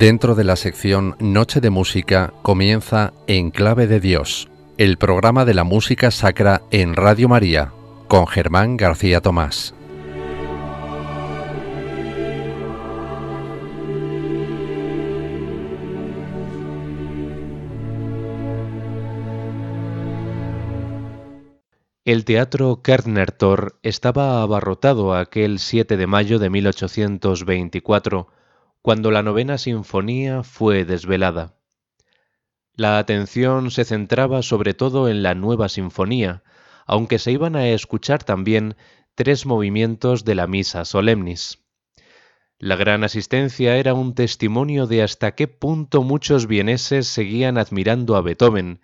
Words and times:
Dentro 0.00 0.34
de 0.34 0.44
la 0.44 0.56
sección 0.56 1.14
Noche 1.18 1.60
de 1.60 1.68
Música 1.68 2.32
comienza 2.40 3.12
En 3.26 3.50
Clave 3.50 3.86
de 3.86 4.00
Dios, 4.00 4.48
el 4.78 4.96
programa 4.96 5.44
de 5.44 5.52
la 5.52 5.62
música 5.62 6.10
sacra 6.10 6.62
en 6.70 6.96
Radio 6.96 7.28
María, 7.28 7.74
con 8.08 8.26
Germán 8.26 8.78
García 8.78 9.20
Tomás. 9.20 9.74
El 22.06 22.24
teatro 22.24 22.80
Kerner-Tor 22.82 23.78
estaba 23.82 24.40
abarrotado 24.40 25.14
aquel 25.14 25.58
7 25.58 25.98
de 25.98 26.06
mayo 26.06 26.38
de 26.38 26.48
1824 26.48 28.39
cuando 28.82 29.10
la 29.10 29.22
novena 29.22 29.58
sinfonía 29.58 30.42
fue 30.42 30.84
desvelada. 30.84 31.54
La 32.74 32.98
atención 32.98 33.70
se 33.70 33.84
centraba 33.84 34.42
sobre 34.42 34.72
todo 34.72 35.08
en 35.08 35.22
la 35.22 35.34
nueva 35.34 35.68
sinfonía, 35.68 36.42
aunque 36.86 37.18
se 37.18 37.32
iban 37.32 37.56
a 37.56 37.68
escuchar 37.68 38.24
también 38.24 38.76
tres 39.14 39.44
movimientos 39.44 40.24
de 40.24 40.34
la 40.34 40.46
misa 40.46 40.84
solemnis. 40.84 41.62
La 42.58 42.76
gran 42.76 43.04
asistencia 43.04 43.76
era 43.76 43.94
un 43.94 44.14
testimonio 44.14 44.86
de 44.86 45.02
hasta 45.02 45.34
qué 45.34 45.48
punto 45.48 46.02
muchos 46.02 46.46
vieneses 46.46 47.06
seguían 47.06 47.58
admirando 47.58 48.16
a 48.16 48.22
Beethoven 48.22 48.80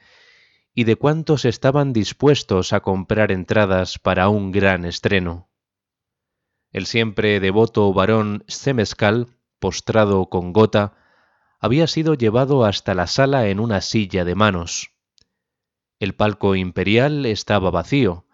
y 0.74 0.84
de 0.84 0.96
cuántos 0.96 1.46
estaban 1.46 1.92
dispuestos 1.94 2.74
a 2.74 2.80
comprar 2.80 3.32
entradas 3.32 3.98
para 3.98 4.28
un 4.28 4.52
gran 4.52 4.84
estreno. 4.84 5.48
El 6.70 6.84
siempre 6.84 7.40
devoto 7.40 7.92
varón 7.94 8.44
Semescal 8.46 9.35
postrado 9.58 10.26
con 10.26 10.52
gota, 10.52 10.94
había 11.58 11.86
sido 11.86 12.14
llevado 12.14 12.64
hasta 12.64 12.94
la 12.94 13.06
sala 13.06 13.48
en 13.48 13.60
una 13.60 13.80
silla 13.80 14.24
de 14.24 14.34
manos. 14.34 14.90
El 15.98 16.14
palco 16.14 16.54
imperial 16.54 17.24
estaba 17.26 17.70
vacío, 17.70 18.26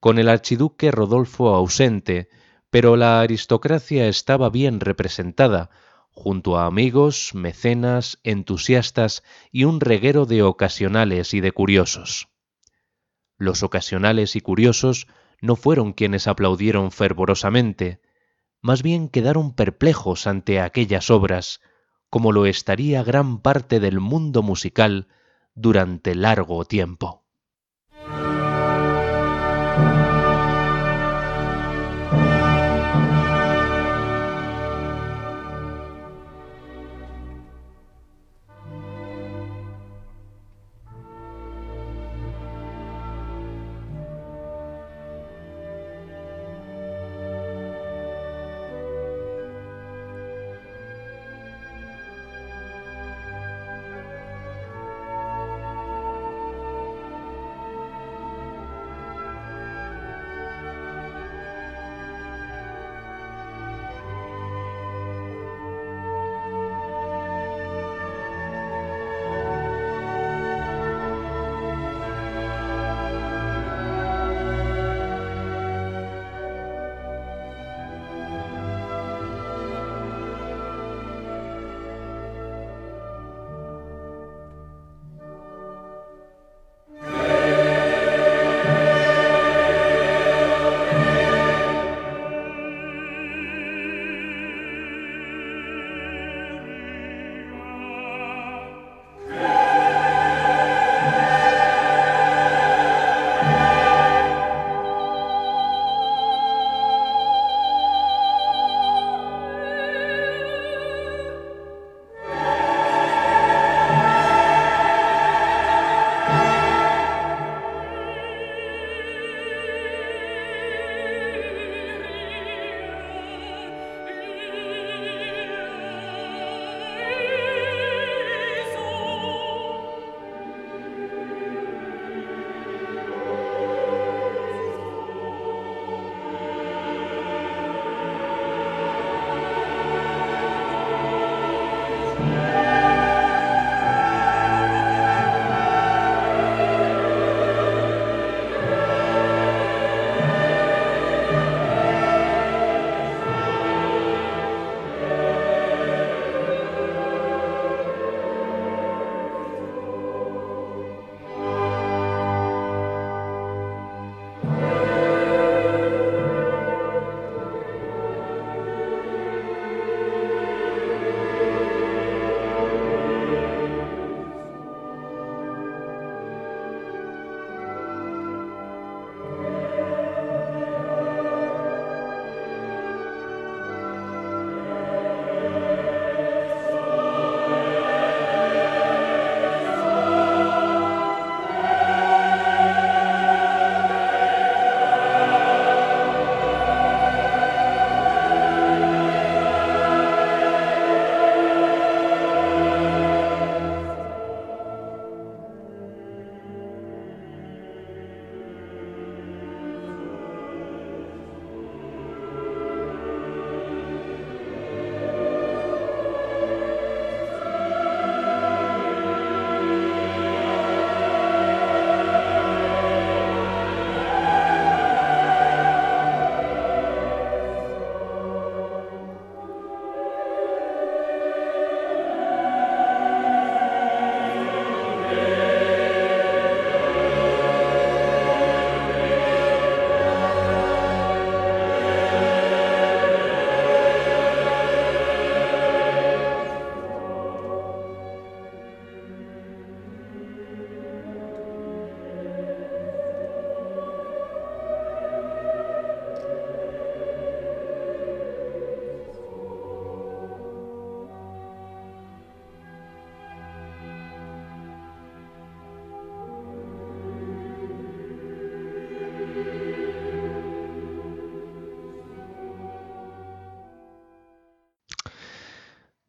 con 0.00 0.18
el 0.18 0.28
archiduque 0.28 0.90
Rodolfo 0.90 1.54
ausente, 1.54 2.28
pero 2.70 2.96
la 2.96 3.20
aristocracia 3.20 4.08
estaba 4.08 4.50
bien 4.50 4.80
representada, 4.80 5.70
junto 6.10 6.58
a 6.58 6.66
amigos, 6.66 7.32
mecenas, 7.34 8.18
entusiastas 8.22 9.22
y 9.52 9.64
un 9.64 9.80
reguero 9.80 10.26
de 10.26 10.42
ocasionales 10.42 11.34
y 11.34 11.40
de 11.40 11.52
curiosos. 11.52 12.28
Los 13.38 13.62
ocasionales 13.62 14.34
y 14.34 14.40
curiosos 14.40 15.08
no 15.40 15.56
fueron 15.56 15.92
quienes 15.92 16.26
aplaudieron 16.26 16.90
fervorosamente, 16.90 18.00
más 18.62 18.82
bien 18.82 19.08
quedaron 19.08 19.54
perplejos 19.54 20.26
ante 20.26 20.60
aquellas 20.60 21.10
obras, 21.10 21.60
como 22.10 22.32
lo 22.32 22.46
estaría 22.46 23.02
gran 23.02 23.40
parte 23.40 23.80
del 23.80 24.00
mundo 24.00 24.42
musical 24.42 25.08
durante 25.54 26.14
largo 26.14 26.64
tiempo. 26.64 27.25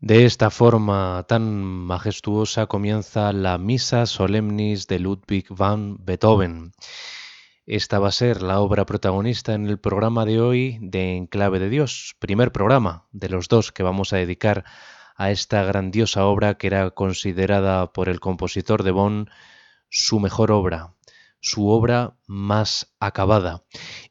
De 0.08 0.24
esta 0.24 0.50
forma 0.52 1.26
tan 1.28 1.44
majestuosa 1.54 2.68
comienza 2.68 3.34
la 3.34 3.58
Misa 3.58 4.06
Solemnis 4.06 4.88
de 4.88 5.00
Ludwig 5.00 5.48
van 5.50 5.98
Beethoven. 6.00 6.72
Esta 7.66 8.00
va 8.00 8.08
a 8.08 8.14
ser 8.14 8.42
la 8.42 8.62
obra 8.62 8.86
protagonista 8.86 9.54
en 9.54 9.68
el 9.68 9.80
programa 9.80 10.24
de 10.24 10.40
hoy 10.40 10.80
de 10.80 11.18
Enclave 11.18 11.60
de 11.60 11.68
Dios, 11.68 12.16
primer 12.20 12.54
programa 12.54 13.10
de 13.12 13.28
los 13.28 13.50
dos 13.50 13.74
que 13.74 13.84
vamos 13.84 14.14
a 14.14 14.16
dedicar 14.16 14.64
a 15.18 15.30
esta 15.30 15.66
grandiosa 15.66 16.24
obra 16.24 16.54
que 16.54 16.68
era 16.68 16.90
considerada 16.92 17.92
por 17.92 18.08
el 18.08 18.22
compositor 18.22 18.84
de 18.84 18.92
Bonn 18.92 19.30
su 19.90 20.22
mejor 20.22 20.52
obra, 20.52 20.94
su 21.48 21.70
obra 21.70 22.18
más 22.28 22.94
acabada. 23.00 23.64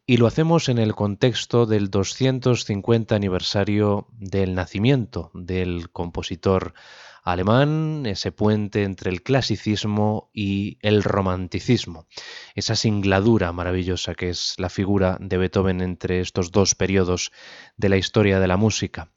Y 0.07 0.17
lo 0.17 0.27
hacemos 0.27 0.69
en 0.69 0.79
el 0.79 0.95
contexto 0.95 1.67
del 1.67 1.91
250 1.91 3.15
aniversario 3.15 4.09
del 4.13 4.55
nacimiento 4.55 5.31
del 5.35 5.91
compositor 5.91 6.75
alemán, 7.23 8.05
ese 8.07 8.31
puente 8.31 8.85
entre 8.85 9.11
el 9.11 9.23
clasicismo 9.23 10.31
y 10.33 10.79
el 10.81 11.03
romanticismo, 11.03 12.07
esa 12.55 12.77
singladura 12.77 13.53
maravillosa 13.53 14.15
que 14.15 14.31
es 14.31 14.55
la 14.59 14.69
figura 14.69 15.19
de 15.21 15.37
Beethoven 15.37 15.81
entre 15.81 16.21
estos 16.21 16.53
dos 16.53 16.77
periodos 16.77 17.33
de 17.77 17.89
la 17.89 17.97
historia 17.97 18.39
de 18.39 18.47
la 18.47 18.57
música. 18.57 19.11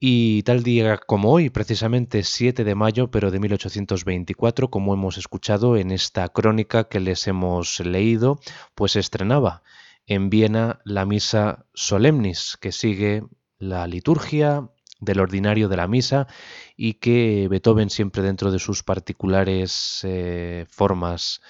Y 0.00 0.44
tal 0.44 0.62
día 0.62 0.96
como 0.96 1.32
hoy, 1.32 1.50
precisamente 1.50 2.22
7 2.22 2.62
de 2.62 2.74
mayo, 2.76 3.10
pero 3.10 3.32
de 3.32 3.40
1824, 3.40 4.70
como 4.70 4.94
hemos 4.94 5.18
escuchado 5.18 5.76
en 5.76 5.90
esta 5.90 6.28
crónica 6.28 6.84
que 6.84 7.00
les 7.00 7.26
hemos 7.26 7.80
leído, 7.80 8.38
pues 8.76 8.94
estrenaba 8.94 9.62
en 10.06 10.30
Viena 10.30 10.80
la 10.84 11.04
misa 11.04 11.66
Solemnis, 11.74 12.56
que 12.60 12.70
sigue 12.70 13.24
la 13.58 13.88
liturgia 13.88 14.70
del 15.00 15.18
ordinario 15.18 15.68
de 15.68 15.76
la 15.76 15.88
misa 15.88 16.28
y 16.76 16.94
que 16.94 17.48
Beethoven 17.50 17.90
siempre 17.90 18.22
dentro 18.22 18.52
de 18.52 18.60
sus 18.60 18.84
particulares 18.84 20.00
eh, 20.04 20.66
formas 20.68 21.40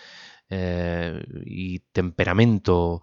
eh, 0.48 1.22
y 1.44 1.80
temperamento 1.92 3.02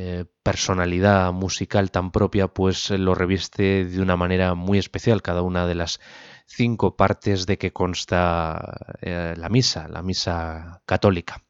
eh, 0.00 0.26
personalidad 0.44 1.32
musical 1.32 1.90
tan 1.90 2.12
propia, 2.12 2.46
pues 2.46 2.90
lo 2.90 3.16
reviste 3.16 3.84
de 3.84 4.00
una 4.00 4.16
manera 4.16 4.54
muy 4.54 4.78
especial 4.78 5.22
cada 5.22 5.42
una 5.42 5.66
de 5.66 5.74
las 5.74 5.98
cinco 6.46 6.94
partes 6.96 7.46
de 7.46 7.58
que 7.58 7.72
consta 7.72 8.76
eh, 9.00 9.34
la 9.36 9.48
misa, 9.48 9.88
la 9.88 10.02
misa 10.02 10.82
católica. 10.86 11.42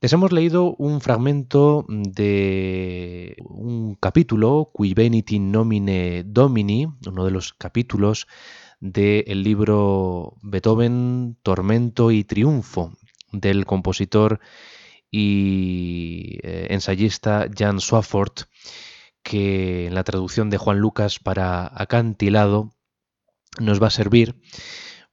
Les 0.00 0.12
hemos 0.12 0.32
leído 0.32 0.74
un 0.78 1.00
fragmento 1.00 1.86
de 1.88 3.36
un 3.44 3.94
capítulo, 4.00 4.72
Qui 4.74 4.92
Veniti 4.92 5.38
Nomine 5.38 6.24
Domini, 6.26 6.88
uno 7.06 7.24
de 7.24 7.30
los 7.30 7.52
capítulos 7.52 8.26
del 8.80 9.44
libro 9.44 10.34
Beethoven, 10.42 11.36
Tormento 11.44 12.10
y 12.10 12.24
Triunfo, 12.24 12.90
del 13.30 13.64
compositor 13.64 14.40
y 15.16 16.40
eh, 16.42 16.66
ensayista 16.70 17.46
Jan 17.56 17.78
Swafford, 17.78 18.48
que 19.22 19.86
en 19.86 19.94
la 19.94 20.02
traducción 20.02 20.50
de 20.50 20.58
Juan 20.58 20.80
Lucas 20.80 21.20
para 21.20 21.70
acantilado 21.72 22.72
nos 23.60 23.80
va 23.80 23.86
a 23.86 23.90
servir 23.90 24.34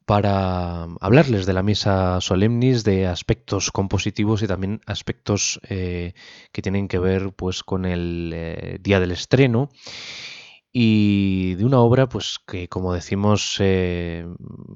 para 0.07 0.87
hablarles 1.01 1.45
de 1.45 1.53
la 1.53 1.61
misa 1.61 2.19
solemnis, 2.19 2.83
de 2.83 3.05
aspectos 3.05 3.69
compositivos 3.69 4.41
y 4.41 4.47
también 4.47 4.81
aspectos 4.87 5.61
eh, 5.69 6.15
que 6.51 6.63
tienen 6.63 6.87
que 6.87 6.97
ver 6.97 7.31
pues, 7.33 7.61
con 7.61 7.85
el 7.85 8.31
eh, 8.33 8.77
día 8.81 8.99
del 8.99 9.11
estreno 9.11 9.69
y 10.73 11.55
de 11.55 11.65
una 11.65 11.79
obra 11.79 12.07
pues 12.07 12.39
que 12.47 12.69
como 12.69 12.93
decimos 12.93 13.57
eh, 13.59 14.25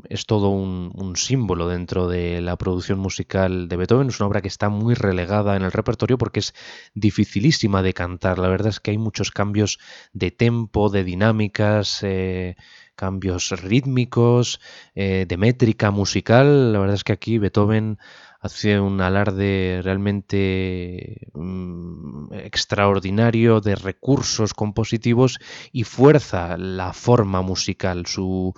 es 0.10 0.26
todo 0.26 0.50
un, 0.50 1.16
símbolo 1.16 1.70
dentro 1.70 2.10
de 2.10 2.42
la 2.42 2.58
producción 2.58 3.00
musical 3.00 3.70
de 3.70 3.78
Beethoven. 3.78 4.10
Es 4.10 4.20
una 4.20 4.28
obra 4.28 4.42
que 4.42 4.50
está 4.50 4.68
muy 4.70 4.94
relegada 4.96 5.56
en 5.56 5.64
el 5.64 5.72
repertorio 5.72 6.18
porque 6.18 6.42
es 6.42 6.54
dificilísima 6.94 7.82
de 7.82 7.94
cantar. 7.94 8.40
La 8.40 8.50
verdad 8.50 8.70
es 8.70 8.82
que 8.82 8.92
hay 8.92 8.98
muchos 8.98 9.32
cambios 9.32 9.80
de 10.12 10.32
tempo 10.32 10.90
de 10.90 11.06
dinámicas 11.06 12.00
eh, 12.04 12.58
cambios 12.96 13.52
rítmicos 13.52 14.60
eh, 14.96 15.26
de 15.28 15.38
métrica 15.38 15.92
musical. 15.92 16.74
La 16.74 16.80
verdad 16.80 16.96
es 16.96 17.04
que 17.04 17.14
aquí 17.14 17.38
Beethoven 17.38 18.00
hace 18.46 18.80
un 18.80 19.02
alarde 19.02 19.82
realmente 19.84 21.30
mm, 21.34 22.32
extraordinario 22.34 23.60
de 23.60 23.76
recursos 23.76 24.54
compositivos 24.54 25.40
y 25.72 25.84
fuerza 25.84 26.56
la 26.58 26.94
forma 26.94 27.42
musical, 27.42 28.06
su 28.06 28.54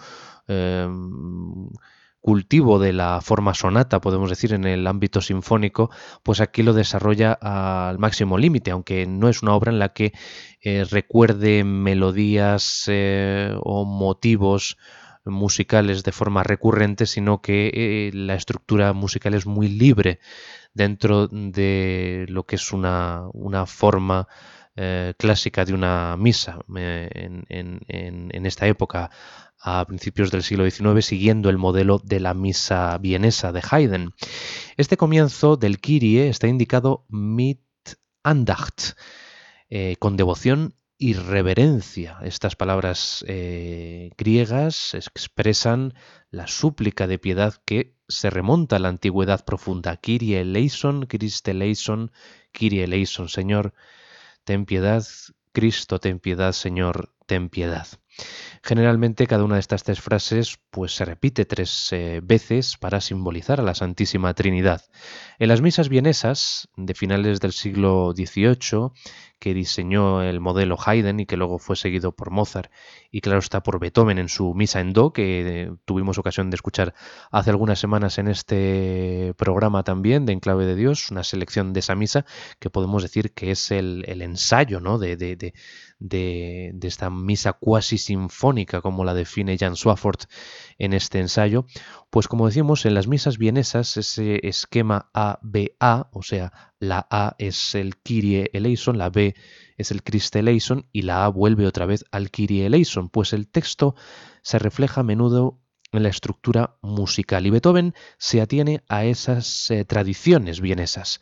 em, 0.48 1.70
cultivo 2.20 2.80
de 2.80 2.92
la 2.92 3.22
forma 3.22 3.54
sonata, 3.54 4.02
podemos 4.02 4.30
decir, 4.30 4.54
en 4.54 4.66
el 4.66 4.86
ámbito 4.88 5.22
sinfónico, 5.22 5.90
pues 6.24 6.42
aquí 6.42 6.64
lo 6.64 6.74
desarrolla 6.74 7.32
al 7.32 7.98
máximo 7.98 8.38
límite, 8.38 8.72
aunque 8.72 9.08
no 9.08 9.30
es 9.30 9.42
una 9.42 9.56
obra 9.56 9.72
en 9.72 9.80
la 9.80 9.94
que 9.94 10.12
eh, 10.62 10.84
recuerde 10.84 11.64
melodías 11.64 12.84
eh, 12.88 13.56
o 13.62 13.86
motivos 13.86 14.78
musicales 15.30 16.04
de 16.04 16.12
forma 16.12 16.44
recurrente, 16.44 17.06
sino 17.06 17.42
que 17.42 17.72
eh, 17.74 18.12
la 18.14 18.36
estructura 18.36 18.94
musical 18.94 19.34
es 19.34 19.46
muy 19.46 19.68
libre 19.68 20.20
dentro 20.74 21.28
de 21.28 22.26
lo 22.30 22.46
que 22.46 22.56
es 22.56 22.72
una, 22.72 23.30
forma 23.66 24.28
eh, 24.76 25.14
clásica 25.18 25.66
de 25.66 25.74
una 25.74 26.16
misa 26.18 26.60
eh, 26.76 27.10
en, 27.50 28.46
esta 28.46 28.68
época 28.68 29.10
a 29.60 29.84
principios 29.86 30.30
del 30.30 30.44
siglo 30.44 30.70
XIX 30.70 31.04
siguiendo 31.04 31.50
el 31.50 31.58
modelo 31.58 32.00
de 32.04 32.20
la 32.20 32.34
misa 32.34 32.98
vienesa 33.00 33.52
de 33.52 33.64
Haydn. 33.70 34.14
Este 34.78 34.98
comienzo 34.98 35.58
del 35.58 35.80
Kyrie 35.80 36.30
está 36.30 36.48
indicado 36.48 37.06
mit 37.10 37.62
Andacht, 38.24 38.94
con 40.00 40.16
devoción 40.16 40.77
y 40.98 41.14
reverencia. 41.14 42.18
Estas 42.24 42.56
palabras 42.56 43.24
eh, 43.28 44.12
griegas 44.18 44.94
expresan 44.94 45.94
la 46.32 46.48
súplica 46.48 47.08
de 47.08 47.20
piedad 47.20 47.56
que 47.66 47.96
se 48.08 48.30
remonta 48.30 48.78
a 48.78 48.80
la 48.80 48.90
antigüedad 48.90 49.46
profunda. 49.46 49.98
Kyrie 49.98 50.42
eleison, 50.42 51.06
Christe 51.06 51.52
eleison, 51.52 52.12
Kyrie 52.52 52.86
eleison, 52.86 53.30
Señor, 53.30 53.74
ten 54.44 54.66
piedad, 54.66 55.06
Cristo, 55.52 56.00
ten 56.00 56.20
piedad, 56.20 56.54
Señor, 56.54 57.14
ten 57.26 57.50
piedad. 57.50 57.88
Generalmente 58.64 59.28
cada 59.28 59.44
una 59.44 59.56
de 59.56 59.60
estas 59.60 59.84
tres 59.84 60.02
frases 60.02 60.58
pues 60.72 60.96
se 60.96 61.06
repite 61.06 61.46
tres 61.46 61.92
eh, 61.92 62.22
veces 62.24 62.78
para 62.78 63.02
simbolizar 63.02 63.60
a 63.60 63.64
la 63.64 63.76
Santísima 63.76 64.34
Trinidad. 64.34 64.82
En 65.38 65.50
las 65.50 65.62
misas 65.62 65.90
vienesas 65.90 66.70
de 66.76 66.96
finales 66.96 67.40
del 67.40 67.52
siglo 67.52 68.14
XVIII 68.16 68.92
que 69.40 69.54
diseñó 69.54 70.22
el 70.22 70.40
modelo 70.40 70.78
Haydn 70.84 71.20
y 71.20 71.26
que 71.26 71.38
luego 71.38 71.60
fue 71.60 71.76
seguido 71.76 72.12
por 72.12 72.32
Mozart 72.32 72.72
y 73.12 73.22
claro 73.22 73.40
está 73.40 73.64
por 73.64 73.80
Beethoven 73.80 74.18
en 74.18 74.30
su 74.30 74.54
Misa 74.54 74.80
en 74.80 74.94
Do, 74.94 75.14
que 75.14 75.72
tuvimos 75.86 76.18
ocasión 76.18 76.50
de 76.50 76.56
escuchar 76.56 76.94
hace 77.32 77.50
algunas 77.50 77.80
semanas 77.80 78.18
en 78.18 78.28
este 78.28 79.34
programa 79.38 79.84
también 79.84 80.26
de 80.26 80.34
Enclave 80.34 80.66
de 80.66 80.76
Dios, 80.76 81.12
una 81.12 81.24
selección 81.24 81.74
de 81.74 81.80
esa 81.82 81.96
misa 81.96 82.26
que 82.60 82.70
podemos 82.70 83.04
decir 83.04 83.34
que 83.34 83.52
es 83.52 83.72
el, 83.72 84.04
ensayo 84.22 84.80
¿no? 84.80 84.98
de, 84.98 85.16
de, 85.16 85.36
de, 85.36 85.54
de, 86.00 86.76
esta 86.82 87.10
misa 87.10 87.54
cuasi 87.54 87.98
sinfónica 87.98 88.82
como 88.82 89.04
la 89.04 89.14
define 89.14 89.58
Jan 89.58 89.76
Swafford 89.76 90.22
en 90.78 90.94
este 90.94 91.20
ensayo, 91.20 91.66
pues 92.10 92.28
como 92.28 92.48
decimos 92.48 92.86
en 92.86 92.94
las 92.94 93.08
misas 93.08 93.38
vienesas 93.38 93.98
ese 93.98 94.48
esquema 94.48 95.10
ABA, 95.14 96.10
o 96.12 96.24
sea, 96.24 96.74
la 96.80 97.08
A 97.10 97.36
es 97.40 97.76
el 97.76 97.98
Kyrie 97.98 98.50
eleison, 98.54 98.98
la 98.98 99.10
B 99.10 99.36
es 99.78 99.92
el 99.92 100.04
Christe 100.04 100.40
eleison 100.40 100.88
y 100.92 101.04
la 101.04 101.26
A 101.26 101.30
vuelve 101.30 101.66
otra 101.66 101.86
vez 101.86 102.06
al 102.12 102.30
Kyrie 102.30 102.66
eleison, 102.66 103.10
pues 103.10 103.34
el 103.34 103.48
texto 103.48 103.96
se 104.42 104.60
refleja 104.60 105.02
a 105.02 105.04
menudo 105.04 105.60
en 105.92 106.04
la 106.04 106.10
estructura 106.10 106.78
musical 106.82 107.46
y 107.46 107.50
Beethoven 107.50 107.94
se 108.18 108.42
atiene 108.42 108.84
a 108.90 109.06
esas 109.06 109.72
eh, 109.72 109.86
tradiciones 109.86 110.60
vienesas, 110.62 111.22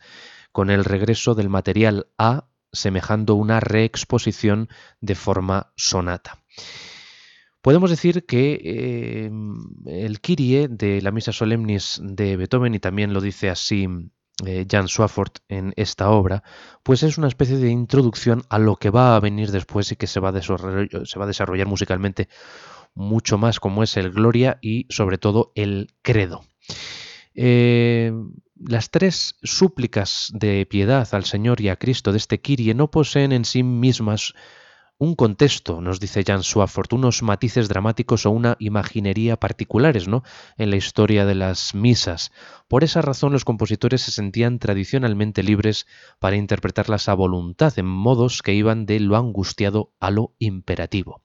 con 0.52 0.70
el 0.70 0.84
regreso 0.84 1.34
del 1.34 1.48
material 1.48 2.08
A 2.18 2.48
semejando 2.76 3.34
una 3.34 3.60
reexposición 3.60 4.68
de 5.00 5.14
forma 5.14 5.72
sonata. 5.76 6.42
Podemos 7.60 7.90
decir 7.90 8.26
que 8.26 8.60
eh, 8.62 9.30
el 9.86 10.20
Kyrie 10.20 10.68
de 10.68 11.02
la 11.02 11.10
Misa 11.10 11.32
Solemnis 11.32 12.00
de 12.00 12.36
Beethoven, 12.36 12.76
y 12.76 12.78
también 12.78 13.12
lo 13.12 13.20
dice 13.20 13.50
así 13.50 13.88
eh, 14.44 14.66
Jan 14.70 14.86
Swafford 14.86 15.32
en 15.48 15.72
esta 15.76 16.10
obra, 16.10 16.44
pues 16.84 17.02
es 17.02 17.18
una 17.18 17.26
especie 17.26 17.56
de 17.56 17.70
introducción 17.70 18.44
a 18.50 18.60
lo 18.60 18.76
que 18.76 18.90
va 18.90 19.16
a 19.16 19.20
venir 19.20 19.50
después 19.50 19.90
y 19.90 19.96
que 19.96 20.06
se 20.06 20.20
va 20.20 20.28
a 20.28 20.32
desarrollar, 20.32 21.06
se 21.06 21.18
va 21.18 21.24
a 21.24 21.28
desarrollar 21.28 21.66
musicalmente 21.66 22.28
mucho 22.94 23.36
más, 23.36 23.58
como 23.58 23.82
es 23.82 23.96
el 23.96 24.10
Gloria 24.12 24.58
y 24.60 24.86
sobre 24.88 25.18
todo 25.18 25.52
el 25.54 25.88
Credo. 26.02 26.44
Eh, 27.34 28.12
las 28.58 28.90
tres 28.90 29.36
súplicas 29.42 30.30
de 30.32 30.66
piedad 30.66 31.06
al 31.12 31.24
Señor 31.24 31.60
y 31.60 31.68
a 31.68 31.76
Cristo 31.76 32.12
de 32.12 32.18
este 32.18 32.40
Kyrie 32.40 32.74
no 32.74 32.90
poseen 32.90 33.32
en 33.32 33.44
sí 33.44 33.62
mismas 33.62 34.34
un 34.98 35.14
contexto, 35.14 35.82
nos 35.82 36.00
dice 36.00 36.24
Jan 36.26 36.42
Swafford, 36.42 36.94
unos 36.94 37.22
matices 37.22 37.68
dramáticos 37.68 38.24
o 38.24 38.30
una 38.30 38.56
imaginería 38.58 39.36
particulares 39.36 40.08
¿no? 40.08 40.22
en 40.56 40.70
la 40.70 40.76
historia 40.76 41.26
de 41.26 41.34
las 41.34 41.74
misas. 41.74 42.32
Por 42.66 42.82
esa 42.82 43.02
razón 43.02 43.32
los 43.32 43.44
compositores 43.44 44.00
se 44.00 44.10
sentían 44.10 44.58
tradicionalmente 44.58 45.42
libres 45.42 45.86
para 46.18 46.36
interpretarlas 46.36 47.10
a 47.10 47.14
voluntad, 47.14 47.78
en 47.78 47.86
modos 47.86 48.40
que 48.40 48.54
iban 48.54 48.86
de 48.86 49.00
lo 49.00 49.16
angustiado 49.16 49.92
a 50.00 50.10
lo 50.10 50.34
imperativo. 50.38 51.20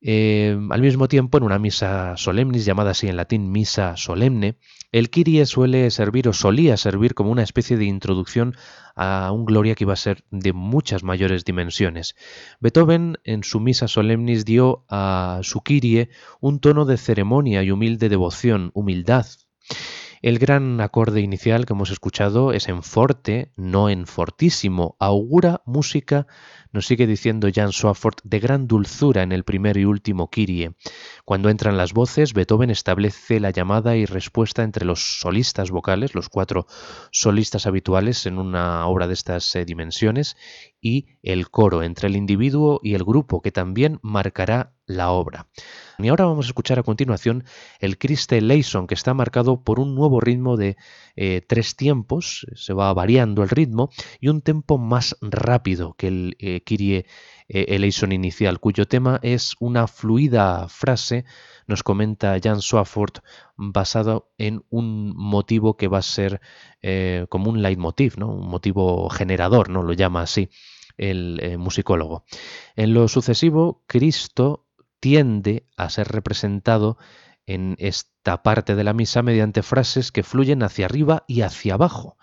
Eh, 0.00 0.58
al 0.70 0.80
mismo 0.80 1.08
tiempo, 1.08 1.38
en 1.38 1.44
una 1.44 1.58
misa 1.58 2.16
solemnis, 2.16 2.64
llamada 2.64 2.92
así 2.92 3.06
en 3.06 3.16
latín 3.16 3.52
misa 3.52 3.96
solemne, 3.96 4.56
el 4.92 5.10
Kyrie 5.10 5.46
suele 5.46 5.90
servir 5.90 6.28
o 6.28 6.32
solía 6.32 6.76
servir 6.76 7.14
como 7.14 7.30
una 7.30 7.42
especie 7.42 7.76
de 7.76 7.84
introducción 7.84 8.56
a 8.96 9.30
un 9.32 9.44
Gloria 9.44 9.74
que 9.74 9.84
iba 9.84 9.92
a 9.92 9.96
ser 9.96 10.24
de 10.30 10.52
muchas 10.52 11.02
mayores 11.02 11.44
dimensiones. 11.44 12.16
Beethoven 12.60 13.18
en 13.24 13.44
su 13.44 13.60
misa 13.60 13.88
solemnis 13.88 14.44
dio 14.44 14.84
a 14.88 15.40
su 15.42 15.60
Kyrie 15.60 16.10
un 16.40 16.60
tono 16.60 16.84
de 16.84 16.96
ceremonia 16.96 17.62
y 17.62 17.70
humilde 17.70 18.08
devoción, 18.08 18.70
humildad. 18.74 19.26
El 20.22 20.38
gran 20.38 20.82
acorde 20.82 21.22
inicial 21.22 21.64
que 21.64 21.72
hemos 21.72 21.90
escuchado 21.90 22.52
es 22.52 22.68
en 22.68 22.82
forte, 22.82 23.52
no 23.56 23.88
en 23.88 24.06
fortísimo, 24.06 24.94
augura 24.98 25.62
música 25.64 26.26
nos 26.72 26.86
sigue 26.86 27.06
diciendo 27.06 27.48
Jan 27.52 27.72
Swafford, 27.72 28.16
de 28.22 28.38
gran 28.38 28.68
dulzura 28.68 29.22
en 29.22 29.32
el 29.32 29.44
primer 29.44 29.78
y 29.78 29.86
último 29.86 30.28
Kyrie. 30.28 30.72
Cuando 31.24 31.48
entran 31.48 31.76
las 31.76 31.94
voces, 31.94 32.34
Beethoven 32.34 32.70
establece 32.70 33.40
la 33.40 33.50
llamada 33.50 33.96
y 33.96 34.04
respuesta 34.04 34.62
entre 34.62 34.84
los 34.84 35.20
solistas 35.20 35.70
vocales, 35.70 36.14
los 36.14 36.28
cuatro 36.28 36.66
solistas 37.10 37.66
habituales 37.66 38.26
en 38.26 38.38
una 38.38 38.86
obra 38.86 39.08
de 39.08 39.14
estas 39.14 39.56
eh, 39.56 39.64
dimensiones, 39.64 40.36
y 40.80 41.06
el 41.22 41.50
coro 41.50 41.82
entre 41.82 42.08
el 42.08 42.16
individuo 42.16 42.80
y 42.82 42.94
el 42.94 43.04
grupo, 43.04 43.42
que 43.42 43.52
también 43.52 43.98
marcará 44.02 44.72
la 44.86 45.10
obra. 45.10 45.48
Y 45.98 46.08
ahora 46.08 46.24
vamos 46.24 46.46
a 46.46 46.48
escuchar 46.48 46.78
a 46.78 46.82
continuación 46.82 47.44
el 47.78 47.98
Christe 47.98 48.40
Leison, 48.40 48.86
que 48.86 48.94
está 48.94 49.14
marcado 49.14 49.62
por 49.62 49.78
un 49.78 49.94
nuevo 49.94 50.20
ritmo 50.20 50.56
de 50.56 50.76
eh, 51.16 51.42
tres 51.46 51.76
tiempos, 51.76 52.46
se 52.54 52.72
va 52.72 52.92
variando 52.92 53.42
el 53.42 53.50
ritmo, 53.50 53.90
y 54.20 54.28
un 54.28 54.40
tempo 54.40 54.78
más 54.78 55.16
rápido 55.20 55.94
que 55.94 56.08
el 56.08 56.36
eh, 56.38 56.62
Kyrie 56.62 57.06
eh, 57.52 57.78
Leison 57.78 58.12
inicial, 58.12 58.60
cuyo 58.60 58.86
tema 58.86 59.18
es 59.22 59.54
una 59.60 59.86
fluida 59.86 60.68
frase, 60.68 61.24
nos 61.66 61.82
comenta 61.82 62.38
Jan 62.42 62.60
Swafford, 62.62 63.22
basado 63.56 64.32
en 64.38 64.64
un 64.70 65.14
motivo 65.16 65.76
que 65.76 65.88
va 65.88 65.98
a 65.98 66.02
ser 66.02 66.40
como 67.28 67.50
un 67.50 67.60
leitmotiv, 67.60 68.16
¿no? 68.16 68.28
un 68.28 68.48
motivo 68.48 69.10
generador, 69.10 69.68
¿no? 69.68 69.82
lo 69.82 69.92
llama 69.92 70.22
así 70.22 70.48
el 70.96 71.58
musicólogo. 71.58 72.24
En 72.74 72.94
lo 72.94 73.06
sucesivo, 73.06 73.84
Cristo 73.86 74.66
tiende 75.00 75.66
a 75.76 75.90
ser 75.90 76.08
representado 76.08 76.98
en 77.46 77.74
esta 77.78 78.42
parte 78.42 78.76
de 78.76 78.84
la 78.84 78.92
misa 78.92 79.22
mediante 79.22 79.62
frases 79.62 80.12
que 80.12 80.22
fluyen 80.22 80.62
hacia 80.62 80.86
arriba 80.86 81.24
y 81.26 81.40
hacia 81.40 81.74
abajo. 81.74 82.16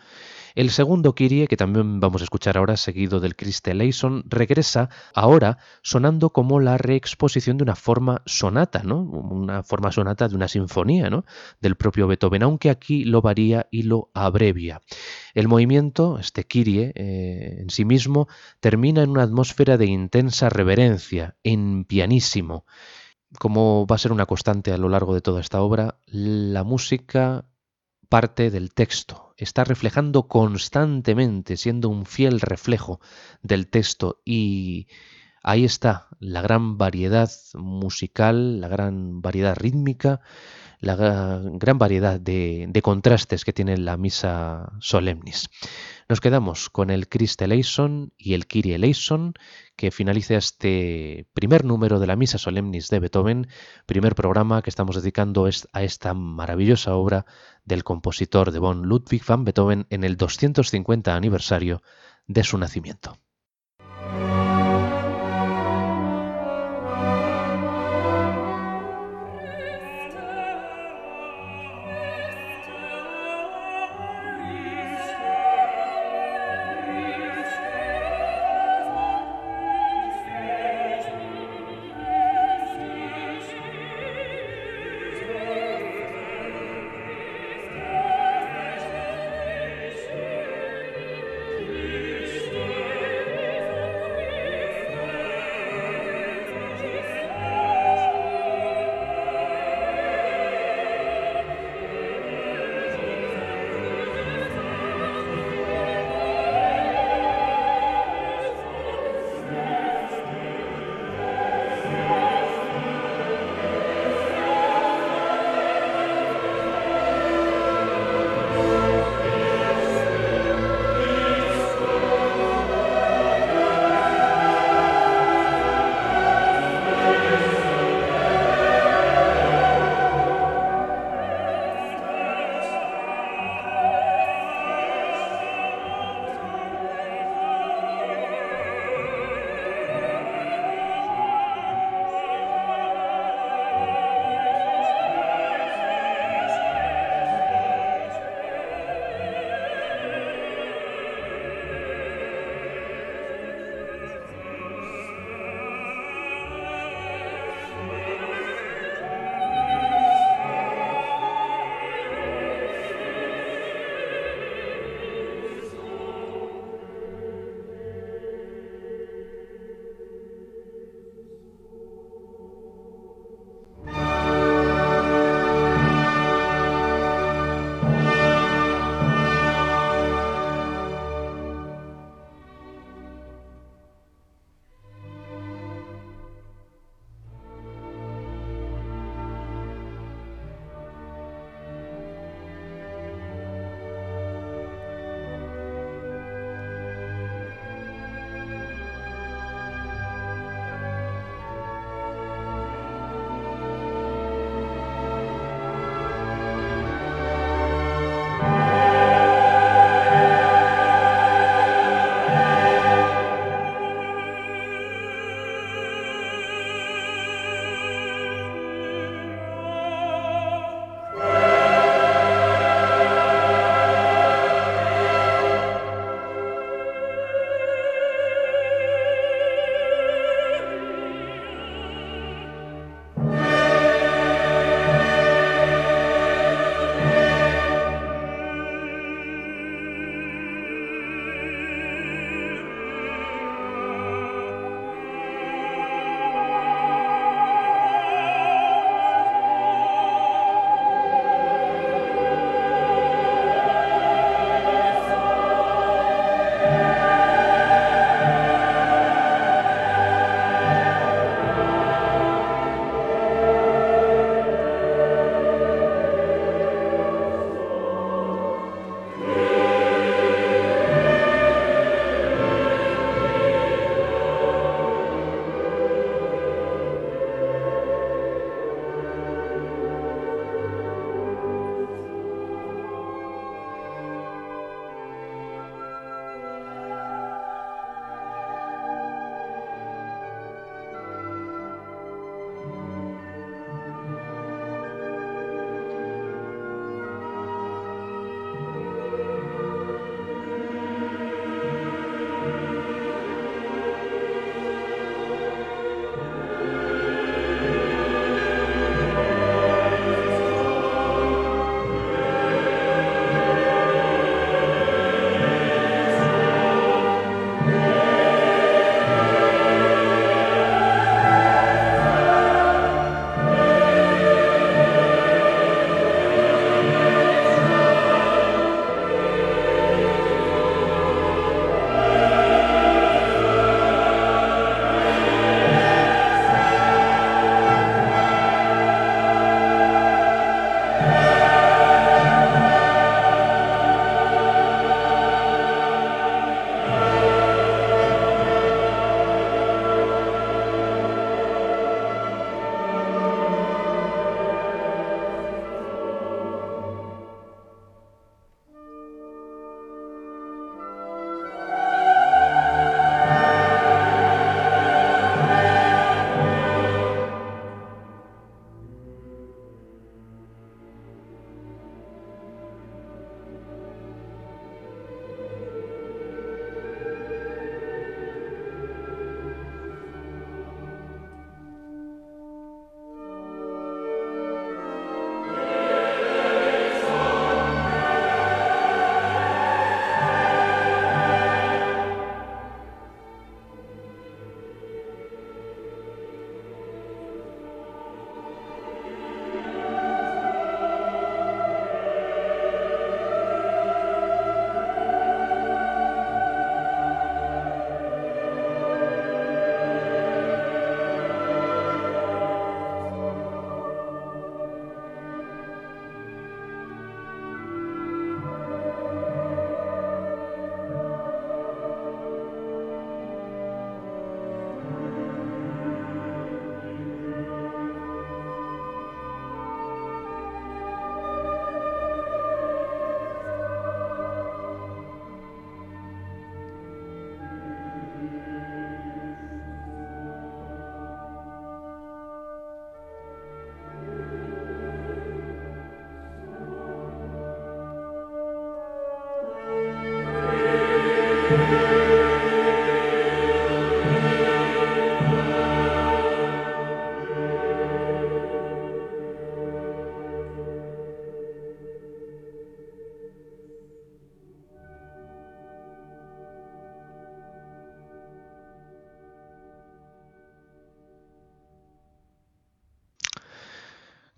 El 0.57 0.71
segundo 0.71 1.13
Kyrie, 1.13 1.47
que 1.47 1.55
también 1.55 1.99
vamos 1.99 2.21
a 2.21 2.23
escuchar 2.23 2.57
ahora, 2.57 2.77
seguido 2.77 3.19
del 3.19 3.35
Christe 3.35 3.75
Leison, 3.75 4.23
regresa 4.25 4.89
ahora 5.13 5.59
sonando 5.83 6.31
como 6.31 6.59
la 6.59 6.79
reexposición 6.79 7.57
de 7.57 7.63
una 7.63 7.75
forma 7.75 8.23
sonata, 8.25 8.81
¿no? 8.81 9.01
Una 9.03 9.61
forma 9.61 9.91
sonata 9.91 10.27
de 10.27 10.33
una 10.33 10.47
sinfonía, 10.47 11.11
¿no? 11.11 11.25
Del 11.61 11.75
propio 11.75 12.07
Beethoven, 12.07 12.41
aunque 12.41 12.71
aquí 12.71 13.05
lo 13.05 13.21
varía 13.21 13.67
y 13.69 13.83
lo 13.83 14.09
abrevia. 14.15 14.81
El 15.35 15.47
movimiento, 15.47 16.17
este 16.17 16.45
Kyrie, 16.45 16.91
eh, 16.95 17.57
en 17.59 17.69
sí 17.69 17.85
mismo, 17.85 18.27
termina 18.59 19.03
en 19.03 19.11
una 19.11 19.21
atmósfera 19.21 19.77
de 19.77 19.85
intensa 19.85 20.49
reverencia, 20.49 21.35
en 21.43 21.85
pianísimo. 21.85 22.65
Como 23.37 23.85
va 23.85 23.97
a 23.97 23.99
ser 23.99 24.11
una 24.11 24.25
constante 24.25 24.71
a 24.71 24.77
lo 24.79 24.89
largo 24.89 25.13
de 25.13 25.21
toda 25.21 25.39
esta 25.39 25.61
obra, 25.61 25.99
la 26.07 26.63
música 26.63 27.45
parte 28.09 28.49
del 28.49 28.73
texto, 28.73 29.26
está 29.37 29.63
reflejando 29.63 30.27
constantemente, 30.27 31.57
siendo 31.57 31.89
un 31.89 32.05
fiel 32.05 32.41
reflejo 32.41 32.99
del 33.41 33.67
texto. 33.67 34.21
Y 34.25 34.87
ahí 35.43 35.63
está 35.63 36.07
la 36.19 36.41
gran 36.41 36.77
variedad 36.77 37.29
musical, 37.53 38.59
la 38.59 38.67
gran 38.67 39.21
variedad 39.21 39.55
rítmica, 39.55 40.21
la 40.79 41.41
gran 41.43 41.77
variedad 41.77 42.19
de, 42.19 42.79
contrastes 42.83 43.43
que 43.43 43.53
tiene 43.53 43.77
la 43.77 43.97
misa 43.97 44.73
solemnis. 44.79 45.49
Nos 46.07 46.21
quedamos 46.21 46.69
con 46.69 46.89
el 46.89 47.09
Christ 47.09 47.41
eleison 47.41 48.13
y 48.17 48.33
el 48.33 48.47
Kyrie 48.47 48.75
eleison, 48.75 49.33
que 49.75 49.91
finaliza 49.91 50.35
este 50.35 51.27
primer 51.33 51.65
número 51.65 51.99
de 51.99 52.07
la 52.07 52.15
misa 52.15 52.37
solemnis 52.37 52.89
de 52.89 52.99
Beethoven, 52.99 53.47
primer 53.85 54.15
programa 54.15 54.61
que 54.61 54.69
estamos 54.69 54.95
dedicando 54.95 55.49
a 55.73 55.83
esta 55.83 56.13
maravillosa 56.13 56.95
obra 56.95 57.25
del 57.65 57.83
compositor 57.83 58.51
de 58.51 58.59
Bonn 58.59 58.83
Ludwig 58.83 59.25
van 59.25 59.43
Beethoven 59.43 59.87
en 59.89 60.03
el 60.03 60.15
250 60.15 61.15
aniversario 61.15 61.81
de 62.27 62.43
su 62.43 62.57
nacimiento. 62.57 63.17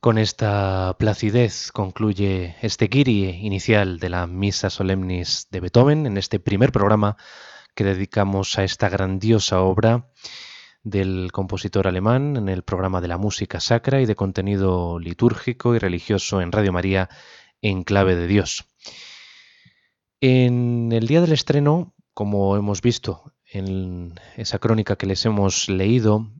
Con 0.01 0.17
esta 0.17 0.95
placidez 0.97 1.73
concluye 1.73 2.55
este 2.61 2.87
Kyrie 2.87 3.31
inicial 3.31 3.99
de 3.99 4.07
la 4.07 4.27
Misa 4.27 4.69
Solemnis 4.69 5.47
de 5.51 5.59
Beethoven 5.59 6.05
en 6.05 6.17
este 6.17 6.39
primer 6.39 6.71
programa 6.71 7.17
que 7.75 7.83
dedicamos 7.83 8.57
a 8.57 8.63
esta 8.63 8.87
grandiosa 8.87 9.59
obra 9.59 10.09
del 10.83 11.33
compositor 11.33 11.85
alemán 11.85 12.37
en 12.37 12.47
el 12.47 12.63
programa 12.63 13.01
de 13.01 13.09
la 13.09 13.17
música 13.17 13.59
sacra 13.59 13.99
y 13.99 14.05
de 14.05 14.15
contenido 14.15 14.99
litúrgico 14.99 15.75
y 15.75 15.79
religioso 15.79 16.39
en 16.39 16.53
Radio 16.53 16.71
María 16.71 17.09
en 17.61 17.83
clave 17.83 18.15
de 18.15 18.27
Dios. 18.27 18.69
En 20.21 20.93
el 20.93 21.07
día 21.07 21.19
del 21.19 21.33
estreno, 21.33 21.93
como 22.13 22.55
hemos 22.55 22.81
visto 22.81 23.33
en 23.51 24.17
esa 24.37 24.59
crónica 24.59 24.95
que 24.95 25.07
les 25.07 25.25
hemos 25.25 25.67
leído, 25.67 26.31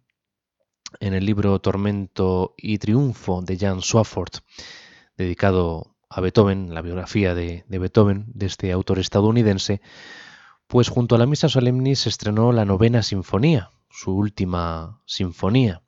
en 1.00 1.14
el 1.14 1.26
libro 1.26 1.60
Tormento 1.60 2.54
y 2.58 2.78
Triunfo 2.78 3.42
de 3.42 3.58
Jan 3.58 3.82
Swafford, 3.82 4.42
dedicado 5.18 5.96
a 6.10 6.22
Beethoven, 6.22 6.74
la 6.74 6.82
biografía 6.82 7.36
de, 7.36 7.64
Beethoven, 7.68 8.26
de 8.34 8.48
este 8.48 8.72
autor 8.72 9.00
estadounidense, 9.00 9.82
pues 10.68 10.90
junto 10.90 11.16
a 11.16 11.18
la 11.18 11.26
Misa 11.26 11.50
Solemnis 11.50 12.00
se 12.00 12.10
estrenó 12.10 12.52
la 12.52 12.66
novena 12.66 13.04
sinfonía, 13.04 13.72
su 13.90 14.16
última 14.16 15.02
sinfonía, 15.06 15.82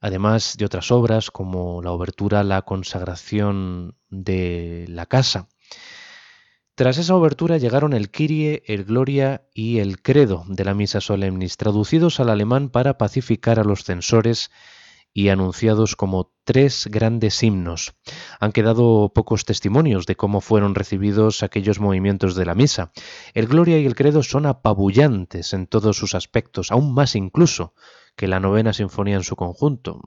además 0.00 0.56
de 0.58 0.64
otras 0.64 0.90
obras 0.90 1.30
como 1.30 1.82
la 1.82 1.92
obertura 1.92 2.44
La 2.44 2.62
consagración 2.62 3.96
de 4.08 4.86
la 4.88 5.06
casa, 5.06 5.48
tras 6.76 6.98
esa 6.98 7.14
obertura 7.14 7.56
llegaron 7.56 7.94
el 7.94 8.10
Kyrie, 8.10 8.62
el 8.66 8.84
Gloria 8.84 9.48
y 9.54 9.78
el 9.78 10.02
Credo 10.02 10.44
de 10.46 10.62
la 10.62 10.74
Misa 10.74 11.00
Solemnis, 11.00 11.56
traducidos 11.56 12.20
al 12.20 12.28
alemán 12.28 12.68
para 12.68 12.98
pacificar 12.98 13.58
a 13.58 13.64
los 13.64 13.82
censores 13.82 14.50
y 15.14 15.30
anunciados 15.30 15.96
como 15.96 16.34
tres 16.44 16.86
grandes 16.90 17.42
himnos. 17.42 17.94
Han 18.40 18.52
quedado 18.52 19.10
pocos 19.14 19.46
testimonios 19.46 20.04
de 20.04 20.16
cómo 20.16 20.42
fueron 20.42 20.74
recibidos 20.74 21.42
aquellos 21.42 21.80
movimientos 21.80 22.34
de 22.34 22.44
la 22.44 22.54
misa. 22.54 22.92
El 23.32 23.46
Gloria 23.46 23.78
y 23.78 23.86
el 23.86 23.94
Credo 23.94 24.22
son 24.22 24.44
apabullantes 24.44 25.54
en 25.54 25.68
todos 25.68 25.96
sus 25.96 26.14
aspectos, 26.14 26.70
aún 26.70 26.92
más 26.92 27.16
incluso 27.16 27.72
que 28.16 28.28
la 28.28 28.38
novena 28.38 28.74
sinfonía 28.74 29.16
en 29.16 29.22
su 29.22 29.34
conjunto. 29.34 29.98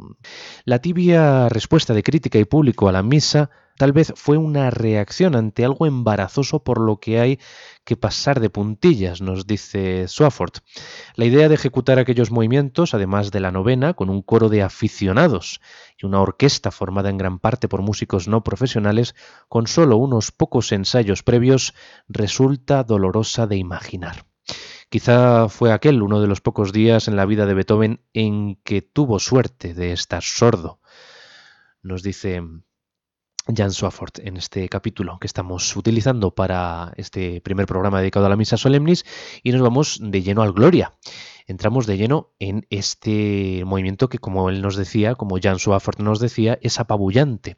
La 0.65 0.79
tibia 0.79 1.49
respuesta 1.49 1.95
de 1.95 2.03
crítica 2.03 2.37
y 2.37 2.45
público 2.45 2.87
a 2.87 2.91
la 2.91 3.01
misa 3.01 3.49
Tal 3.79 3.93
vez 3.93 4.11
fue 4.17 4.35
una 4.35 4.71
reacción 4.71 5.37
ante 5.37 5.63
algo 5.63 5.85
embarazoso 5.85 6.65
por 6.65 6.81
lo 6.81 6.97
que 6.99 7.21
hay 7.21 7.39
que 7.85 7.95
pasar 7.95 8.41
de 8.41 8.49
puntillas, 8.49 9.21
nos 9.21 9.47
dice 9.47 10.09
Swafford. 10.09 10.55
La 11.15 11.23
idea 11.23 11.47
de 11.47 11.55
ejecutar 11.55 11.97
aquellos 11.97 12.29
movimientos, 12.29 12.93
además 12.93 13.31
de 13.31 13.39
la 13.39 13.53
novena, 13.53 13.93
con 13.93 14.09
un 14.09 14.21
coro 14.21 14.49
de 14.49 14.63
aficionados 14.63 15.61
y 15.97 16.05
una 16.05 16.19
orquesta 16.19 16.71
formada 16.71 17.09
en 17.09 17.17
gran 17.17 17.39
parte 17.39 17.69
por 17.69 17.81
músicos 17.81 18.27
no 18.27 18.43
profesionales, 18.43 19.15
con 19.47 19.65
solo 19.65 19.95
unos 19.95 20.33
pocos 20.33 20.73
ensayos 20.73 21.23
previos, 21.23 21.73
resulta 22.09 22.83
dolorosa 22.83 23.47
de 23.47 23.55
imaginar. 23.55 24.25
Quizá 24.89 25.47
fue 25.47 25.71
aquel 25.71 26.01
uno 26.01 26.19
de 26.19 26.27
los 26.27 26.41
pocos 26.41 26.73
días 26.73 27.07
en 27.07 27.15
la 27.15 27.25
vida 27.25 27.45
de 27.45 27.53
Beethoven 27.53 28.01
en 28.11 28.57
que 28.57 28.81
tuvo 28.81 29.19
suerte 29.19 29.73
de 29.73 29.93
estar 29.93 30.21
sordo. 30.21 30.81
Nos 31.81 32.03
dice 32.03 32.43
Jan 33.55 33.71
Swafford 33.71 34.19
en 34.23 34.37
este 34.37 34.69
capítulo 34.69 35.17
que 35.19 35.27
estamos 35.27 35.75
utilizando 35.75 36.31
para 36.31 36.93
este 36.97 37.41
primer 37.41 37.65
programa 37.65 37.99
dedicado 37.99 38.25
a 38.25 38.29
la 38.29 38.35
Misa 38.35 38.57
Solemnis 38.57 39.05
y 39.43 39.51
nos 39.51 39.61
vamos 39.61 39.99
de 40.01 40.21
lleno 40.21 40.41
al 40.41 40.53
Gloria. 40.53 40.93
Entramos 41.47 41.87
de 41.87 41.97
lleno 41.97 42.29
en 42.39 42.67
este 42.69 43.63
movimiento 43.65 44.07
que, 44.07 44.19
como 44.19 44.49
él 44.49 44.61
nos 44.61 44.75
decía, 44.75 45.15
como 45.15 45.37
Jan 45.41 45.59
Swafford 45.59 45.99
nos 45.99 46.19
decía, 46.19 46.59
es 46.61 46.79
apabullante. 46.79 47.57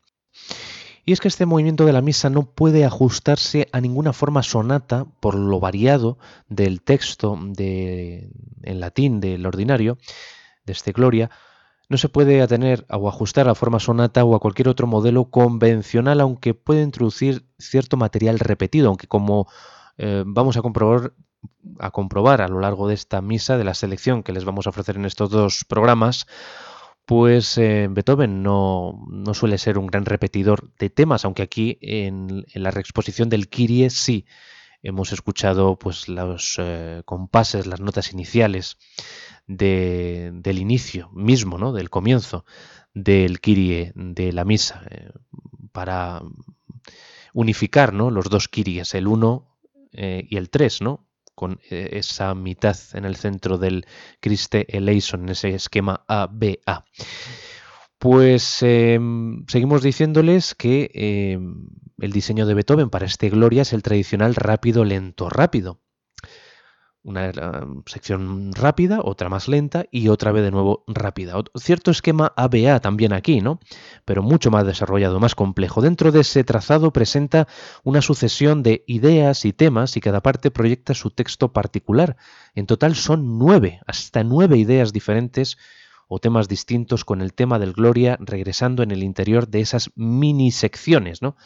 Y 1.04 1.13
es 1.13 1.19
que 1.19 1.27
este 1.27 1.45
movimiento 1.45 1.86
de 1.86 1.93
la 1.93 2.01
misa 2.01 2.30
no 2.30 2.43
puede 2.43 2.86
ajustarse 2.86 3.67
a 3.71 3.82
ninguna 3.82 4.13
forma 4.13 4.43
sonata 4.43 5.06
por 5.19 5.36
lo 5.36 5.60
variado 5.60 6.17
del 6.47 6.82
texto 6.82 7.38
de, 7.41 8.30
en 8.62 8.80
latín 8.80 9.19
del 9.19 9.45
ordinario, 9.45 9.97
de 10.65 10.73
este 10.73 10.91
Gloria, 10.91 11.32
no 11.91 11.97
se 11.97 12.08
puede 12.08 12.41
atener 12.41 12.86
o 12.89 13.10
ajustar 13.10 13.49
a 13.49 13.54
forma 13.54 13.82
sonata 13.82 14.23
o 14.23 14.34
a 14.34 14.39
cualquier 14.39 14.69
otro 14.69 14.88
modelo 14.88 15.25
convencional, 15.25 16.21
aunque 16.21 16.54
puede 16.54 16.84
introducir 16.84 17.45
cierto 17.60 17.97
material 17.97 18.39
repetido, 18.39 18.88
aunque 18.88 19.08
como 19.08 19.49
eh, 19.97 20.23
vamos 20.25 20.56
a 20.56 20.62
comprobar, 20.62 22.41
a 22.41 22.47
lo 22.47 22.62
largo 22.62 22.88
de 22.88 22.93
esta 22.93 23.21
misa, 23.21 23.58
de 23.58 23.65
la 23.65 23.73
selección 23.73 24.23
que 24.23 24.32
les 24.32 24.45
vamos 24.45 24.67
a 24.67 24.69
ofrecer 24.69 24.95
en 24.95 25.04
estos 25.04 25.32
dos 25.32 25.65
programas, 25.65 26.27
pues 27.06 27.58
eh, 27.58 27.89
Beethoven 27.91 28.41
no, 28.41 29.06
no, 29.10 29.34
suele 29.34 29.58
ser 29.58 29.77
un 29.77 29.88
gran 29.88 30.06
repetidor 30.06 30.71
de 30.80 30.89
temas, 30.89 31.25
aunque 31.25 31.43
aquí 31.43 31.77
en, 31.82 32.45
la 32.54 32.71
reexposición 32.71 33.27
del 33.27 33.49
Kyrie 33.49 33.89
sí 33.89 34.25
hemos 34.84 35.12
escuchado 35.12 35.78
pues 35.78 36.08
los 36.08 36.56
eh, 36.58 37.02
compases, 37.06 37.67
las 37.67 37.80
notas 37.80 38.13
iniciales 38.13 38.78
del 39.48 40.60
inicio 40.60 41.10
mismo, 41.13 41.58
¿no? 41.58 41.74
del 41.74 41.89
comienzo 41.89 42.46
del 42.94 43.39
Kirie, 43.39 43.91
de 43.96 44.32
la 44.32 44.46
misa, 44.46 44.86
eh, 44.89 45.12
para 45.72 46.22
unificar 47.34 47.94
¿no? 47.94 48.12
los 48.12 48.30
dos 48.30 48.48
Kiries, 48.48 48.94
el 48.96 49.08
1 49.08 49.58
eh, 49.94 50.28
y 50.30 50.38
el 50.38 50.50
3, 50.50 50.82
¿no? 50.82 51.08
con 51.36 51.60
esa 51.70 52.36
mitad 52.36 52.78
en 52.94 53.06
el 53.06 53.15
centro 53.15 53.58
del 53.58 53.86
Christe 54.20 54.78
Eleison, 54.78 55.24
en 55.24 55.30
ese 55.30 55.56
esquema 55.56 56.04
ABA. 56.08 56.86
Pues 58.01 58.63
em, 58.63 59.45
seguimos 59.47 59.83
diciéndoles 59.83 60.55
que 60.55 60.89
em, 60.95 61.67
el 61.99 62.11
diseño 62.11 62.47
de 62.47 62.55
Beethoven 62.55 62.89
para 62.89 63.05
este 63.05 63.29
Gloria 63.29 63.61
es 63.61 63.73
el 63.73 63.83
tradicional 63.83 64.33
rápido, 64.33 64.83
lento, 64.85 65.29
rápido 65.29 65.79
una 67.03 67.29
eh, 67.29 67.33
sección 67.85 68.51
rápida, 68.53 68.99
otra 69.03 69.29
más 69.29 69.47
lenta 69.47 69.85
y 69.91 70.09
otra 70.09 70.31
vez 70.31 70.43
de 70.43 70.51
nuevo 70.51 70.83
rápida. 70.87 71.33
Cierto 71.55 71.91
esquema 71.91 72.33
ABA 72.35 72.79
también 72.79 73.13
aquí, 73.13 73.41
¿no? 73.41 73.59
Pero 74.05 74.21
mucho 74.21 74.51
más 74.51 74.65
desarrollado, 74.65 75.19
más 75.19 75.35
complejo. 75.35 75.81
Dentro 75.81 76.11
de 76.11 76.21
ese 76.21 76.43
trazado 76.43 76.93
presenta 76.93 77.47
una 77.83 78.01
sucesión 78.01 78.61
de 78.63 78.83
ideas 78.87 79.45
y 79.45 79.53
temas 79.53 79.97
y 79.97 80.01
cada 80.01 80.21
parte 80.21 80.51
proyecta 80.51 80.93
su 80.93 81.09
texto 81.09 81.53
particular. 81.53 82.17
En 82.53 82.67
total 82.67 82.95
son 82.95 83.39
nueve, 83.39 83.81
hasta 83.87 84.23
nueve 84.23 84.57
ideas 84.57 84.93
diferentes 84.93 85.57
o 86.13 86.19
temas 86.19 86.50
distintos 86.50 87.06
con 87.06 87.21
el 87.21 87.34
tema 87.34 87.58
del 87.58 87.71
Gloria 87.71 88.17
regresando 88.19 88.84
en 88.84 88.91
el 88.91 89.02
interior 89.02 89.47
de 89.47 89.62
esas 89.62 89.91
mini 89.95 90.52
secciones, 90.52 91.21
¿no? 91.21 91.38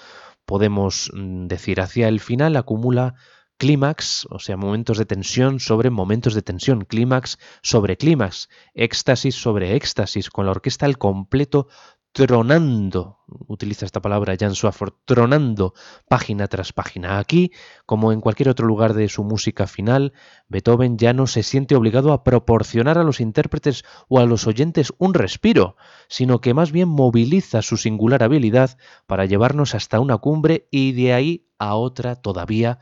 Podemos 0.43 1.12
mm, 1.13 1.45
decir, 1.45 1.80
hacia 1.80 2.08
el 2.08 2.19
final 2.19 2.58
acumula 2.58 3.13
clímax, 3.58 4.25
o 4.32 4.39
sea, 4.39 4.58
momentos 4.58 4.97
de 4.97 5.06
tensión 5.06 5.60
sobre 5.60 5.91
momentos 5.91 6.34
de 6.34 6.41
tensión, 6.41 6.84
clímax 6.84 7.38
sobre 7.62 7.95
clímax, 7.95 8.49
éxtasis 8.73 9.36
sobre 9.36 9.75
éxtasis, 9.75 10.32
con 10.32 10.47
la 10.47 10.51
orquesta 10.51 10.88
al 10.88 10.97
completo 10.97 11.67
tronando, 12.15 13.19
utiliza 13.28 13.86
esta 13.86 14.01
palabra 14.01 14.38
Jan 14.39 14.56
Swafford, 14.56 14.93
tronando 15.04 15.73
página 16.08 16.47
tras 16.47 16.71
página. 16.71 17.19
Aquí, 17.19 17.51
como 17.86 18.13
en 18.13 18.21
cualquier 18.21 18.47
otro 18.47 18.65
lugar 18.65 18.93
de 18.93 19.10
su 19.10 19.25
música 19.25 19.67
final, 19.67 20.13
Beethoven 20.47 20.97
ya 20.97 21.12
no 21.12 21.28
se 21.28 21.43
siente 21.43 21.75
obligado 21.75 22.13
a 22.13 22.23
proporcionar 22.23 22.97
a 22.97 23.04
los 23.04 23.19
intérpretes 23.19 23.84
o 24.08 24.21
a 24.21 24.25
los 24.25 24.47
oyentes 24.47 24.93
un 24.97 25.13
respiro, 25.13 25.75
sino 26.08 26.39
que 26.39 26.54
más 26.54 26.71
bien 26.71 26.88
moviliza 26.88 27.62
su 27.62 27.75
singular 27.75 28.23
habilidad 28.23 28.78
para 29.08 29.25
llevarnos 29.25 29.75
hasta 29.75 29.99
una 29.99 30.17
cumbre 30.17 30.69
y 30.71 30.93
de 30.93 31.12
ahí 31.12 31.49
a 31.60 31.75
otra 31.75 32.15
todavía 32.15 32.80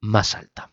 más 0.00 0.34
alta. 0.34 0.72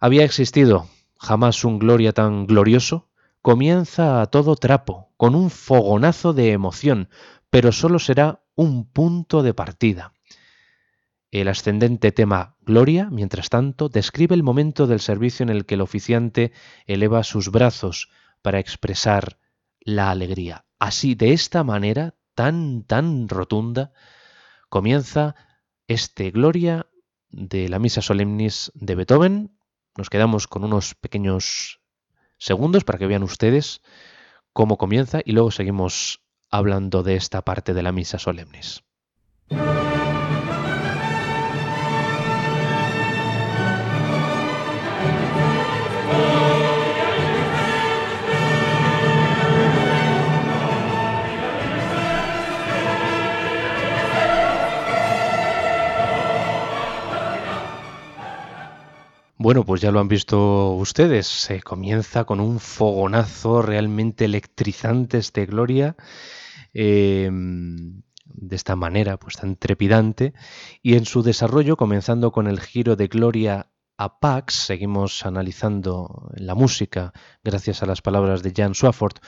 Había 0.00 0.24
existido 0.24 0.88
jamás 1.18 1.62
un 1.62 1.78
gloria 1.78 2.14
tan 2.14 2.46
glorioso. 2.46 3.10
Comienza 3.42 4.20
a 4.20 4.26
todo 4.26 4.56
trapo, 4.56 5.12
con 5.16 5.34
un 5.34 5.50
fogonazo 5.50 6.32
de 6.32 6.52
emoción, 6.52 7.08
pero 7.50 7.72
solo 7.72 7.98
será 7.98 8.42
un 8.54 8.84
punto 8.84 9.42
de 9.42 9.54
partida. 9.54 10.12
El 11.30 11.48
ascendente 11.48 12.10
tema 12.10 12.56
Gloria, 12.62 13.08
mientras 13.10 13.50
tanto, 13.50 13.88
describe 13.88 14.34
el 14.34 14.42
momento 14.42 14.86
del 14.86 15.00
servicio 15.00 15.44
en 15.44 15.50
el 15.50 15.66
que 15.66 15.74
el 15.74 15.82
oficiante 15.82 16.52
eleva 16.86 17.22
sus 17.22 17.50
brazos 17.50 18.10
para 18.42 18.58
expresar 18.58 19.38
la 19.80 20.10
alegría. 20.10 20.64
Así, 20.78 21.14
de 21.14 21.32
esta 21.32 21.64
manera, 21.64 22.14
tan, 22.34 22.82
tan 22.84 23.28
rotunda, 23.28 23.92
comienza 24.68 25.34
este 25.86 26.30
Gloria 26.30 26.86
de 27.30 27.68
la 27.68 27.78
Misa 27.78 28.00
Solemnis 28.00 28.72
de 28.74 28.94
Beethoven. 28.94 29.58
Nos 29.96 30.10
quedamos 30.10 30.46
con 30.46 30.64
unos 30.64 30.94
pequeños 30.94 31.80
segundos 32.38 32.84
para 32.84 32.98
que 32.98 33.06
vean 33.06 33.22
ustedes 33.22 33.82
cómo 34.52 34.78
comienza 34.78 35.20
y 35.24 35.32
luego 35.32 35.50
seguimos 35.50 36.22
hablando 36.50 37.02
de 37.02 37.16
esta 37.16 37.42
parte 37.42 37.74
de 37.74 37.82
la 37.82 37.92
Misa 37.92 38.18
Solemnis. 38.18 38.82
Bueno, 59.40 59.64
pues 59.64 59.80
ya 59.80 59.92
lo 59.92 60.00
han 60.00 60.08
visto 60.08 60.72
ustedes. 60.72 61.28
Se 61.28 61.62
comienza 61.62 62.24
con 62.24 62.40
un 62.40 62.58
fogonazo 62.58 63.62
realmente 63.62 64.24
electrizante 64.24 65.18
este 65.18 65.46
Gloria. 65.46 65.94
Em, 66.74 68.02
de 68.24 68.56
esta 68.56 68.74
manera, 68.74 69.16
pues 69.16 69.36
tan 69.36 69.54
trepidante. 69.54 70.34
Y 70.82 70.94
en 70.96 71.06
su 71.06 71.22
desarrollo, 71.22 71.76
comenzando 71.76 72.32
con 72.32 72.48
el 72.48 72.58
giro 72.58 72.96
de 72.96 73.06
Gloria 73.06 73.70
a 73.96 74.18
Pax, 74.18 74.54
seguimos 74.54 75.24
analizando 75.24 76.30
la 76.34 76.56
música 76.56 77.12
gracias 77.44 77.84
a 77.84 77.86
las 77.86 78.02
palabras 78.02 78.42
de 78.42 78.52
Jan 78.56 78.74
Swafford, 78.74 79.18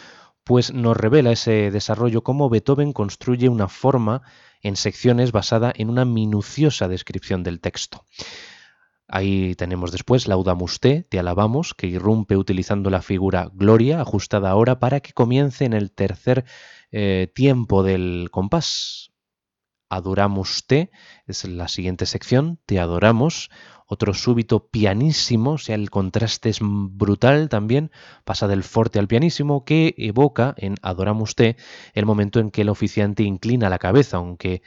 pues 0.42 0.72
nos 0.72 0.96
revela 0.96 1.30
ese 1.30 1.70
desarrollo 1.70 2.22
cómo 2.22 2.50
Beethoven 2.50 2.92
construye 2.92 3.48
una 3.48 3.68
forma 3.68 4.22
en 4.60 4.74
secciones 4.74 5.30
basada 5.30 5.72
en 5.72 5.88
una 5.88 6.04
minuciosa 6.04 6.88
descripción 6.88 7.44
del 7.44 7.60
texto. 7.60 8.04
Ahí 9.12 9.56
tenemos 9.56 9.90
después 9.90 10.28
Laudamus 10.28 10.78
te, 10.78 11.02
te 11.02 11.18
alabamos, 11.18 11.74
que 11.74 11.88
irrumpe 11.88 12.36
utilizando 12.36 12.90
la 12.90 13.02
figura 13.02 13.50
Gloria, 13.52 14.00
ajustada 14.00 14.50
ahora 14.50 14.78
para 14.78 15.00
que 15.00 15.12
comience 15.12 15.64
en 15.64 15.72
el 15.72 15.90
tercer 15.90 16.44
eh, 16.92 17.30
tiempo 17.34 17.82
del 17.82 18.28
compás. 18.30 19.10
Adoramus 19.88 20.64
te, 20.68 20.92
es 21.26 21.44
la 21.44 21.66
siguiente 21.66 22.06
sección, 22.06 22.60
te 22.64 22.78
adoramos, 22.78 23.50
otro 23.86 24.14
súbito 24.14 24.68
pianísimo, 24.68 25.54
o 25.54 25.58
sea, 25.58 25.74
el 25.74 25.90
contraste 25.90 26.48
es 26.48 26.60
brutal 26.62 27.48
también, 27.48 27.90
pasa 28.24 28.46
del 28.46 28.62
forte 28.62 29.00
al 29.00 29.08
pianísimo, 29.08 29.64
que 29.64 29.96
evoca 29.98 30.54
en 30.56 30.76
Adoramus 30.82 31.34
te 31.34 31.56
el 31.92 32.06
momento 32.06 32.38
en 32.38 32.52
que 32.52 32.62
el 32.62 32.68
oficiante 32.68 33.24
inclina 33.24 33.68
la 33.68 33.80
cabeza, 33.80 34.18
aunque 34.18 34.62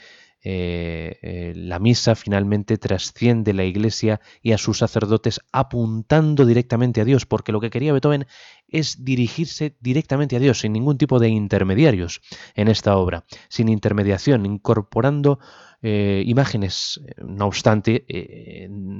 eh, 0.46 1.20
eh, 1.22 1.54
la 1.56 1.80
misa 1.80 2.16
finalmente 2.16 2.78
trasciende 2.78 3.54
la 3.54 3.64
iglesia 3.64 4.20
y 4.42 4.52
a 4.52 4.58
sus 4.58 4.80
sacerdotes 4.80 5.40
apuntando 5.54 6.46
directamente 6.46 7.00
a 7.00 7.06
Dios, 7.06 7.26
porque 7.26 7.54
lo 7.54 7.62
que 7.62 7.70
quería 7.70 7.94
Beethoven 7.94 8.28
es 8.68 9.06
dirigirse 9.06 9.78
directamente 9.80 10.36
a 10.36 10.40
Dios, 10.40 10.60
sin 10.60 10.74
ningún 10.74 10.98
tipo 10.98 11.20
de 11.20 11.30
intermediarios 11.30 12.22
en 12.56 12.68
esta 12.68 12.98
obra, 12.98 13.24
sin 13.48 13.70
intermediación, 13.70 14.46
incorporando 14.46 15.40
eh, 15.82 16.24
imágenes, 16.26 17.02
no 17.18 17.46
obstante, 17.46 18.06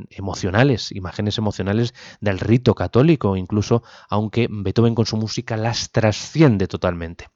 emocionales, 0.10 0.92
imágenes 0.94 1.38
emocionales 1.38 1.94
del 2.22 2.40
rito 2.40 2.74
católico, 2.74 3.36
incluso 3.36 3.84
aunque 4.10 4.48
Beethoven 4.50 4.96
con 4.96 5.06
su 5.06 5.18
música 5.18 5.58
las 5.58 5.92
trasciende 5.92 6.68
totalmente. 6.68 7.28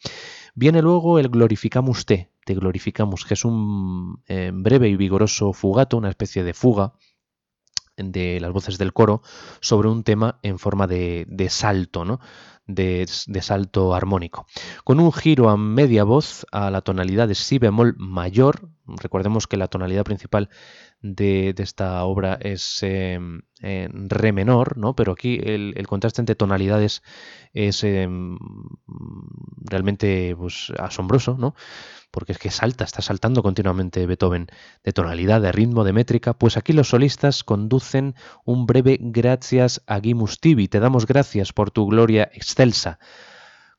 Viene 0.53 0.81
luego 0.81 1.19
el 1.19 1.29
Glorificamus 1.29 2.05
Te, 2.05 2.29
te 2.47 2.55
glorificamos, 2.55 3.25
que 3.25 3.33
es 3.33 3.43
un 3.43 4.23
eh, 4.25 4.51
breve 4.53 4.87
y 4.87 4.95
vigoroso 4.95 5.51
fugato, 5.51 5.97
una 5.97 6.07
especie 6.07 6.45
de 6.45 6.53
fuga 6.53 6.93
de 7.97 8.39
las 8.39 8.53
voces 8.53 8.77
del 8.77 8.93
coro 8.93 9.21
sobre 9.59 9.89
un 9.89 10.03
tema 10.03 10.39
en 10.43 10.57
forma 10.57 10.87
de, 10.87 11.47
salto, 11.49 12.05
¿no? 12.05 12.21
De, 12.65 13.05
salto 13.41 13.93
armónico. 13.93 14.45
Con 14.85 15.01
un 15.01 15.11
giro 15.11 15.49
a 15.49 15.57
media 15.57 16.05
voz 16.05 16.45
a 16.53 16.71
la 16.71 16.79
tonalidad 16.79 17.27
de 17.27 17.35
si 17.35 17.59
bemol 17.59 17.95
mayor, 17.97 18.69
recordemos 18.85 19.45
que 19.45 19.57
la 19.57 19.67
tonalidad 19.67 20.05
principal 20.05 20.49
de, 21.01 21.53
esta 21.57 22.03
obra 22.03 22.37
es 22.41 22.79
em, 22.81 23.41
re 23.61 24.31
menor, 24.31 24.77
¿no? 24.77 24.95
pero 24.95 25.11
aquí 25.11 25.39
el, 25.43 25.85
contraste 25.87 26.21
entre 26.21 26.35
tonalidades 26.35 27.03
es 27.53 27.83
em, 27.83 28.37
realmente 29.59 30.35
pues, 30.37 30.71
asombroso, 30.77 31.37
¿no? 31.37 31.55
porque 32.11 32.31
es 32.31 32.39
que 32.39 32.49
salta, 32.49 32.83
está 32.83 33.01
saltando 33.01 33.43
continuamente 33.43 34.05
Beethoven 34.05 34.47
de 34.83 34.93
tonalidad, 34.93 35.41
de 35.41 35.51
ritmo, 35.51 35.83
de 35.83 35.93
métrica, 35.93 36.33
pues 36.33 36.57
aquí 36.57 36.73
los 36.73 36.89
solistas 36.89 37.43
conducen 37.43 38.15
un 38.45 38.65
breve 38.65 38.97
gracias 38.99 39.83
a 39.87 39.99
Gimus 39.99 40.39
Tibi, 40.39 40.67
te 40.67 40.79
damos 40.79 41.05
gracias 41.05 41.53
por 41.53 41.71
tu 41.71 41.87
gloria 41.87 42.29
excelsa. 42.33 42.99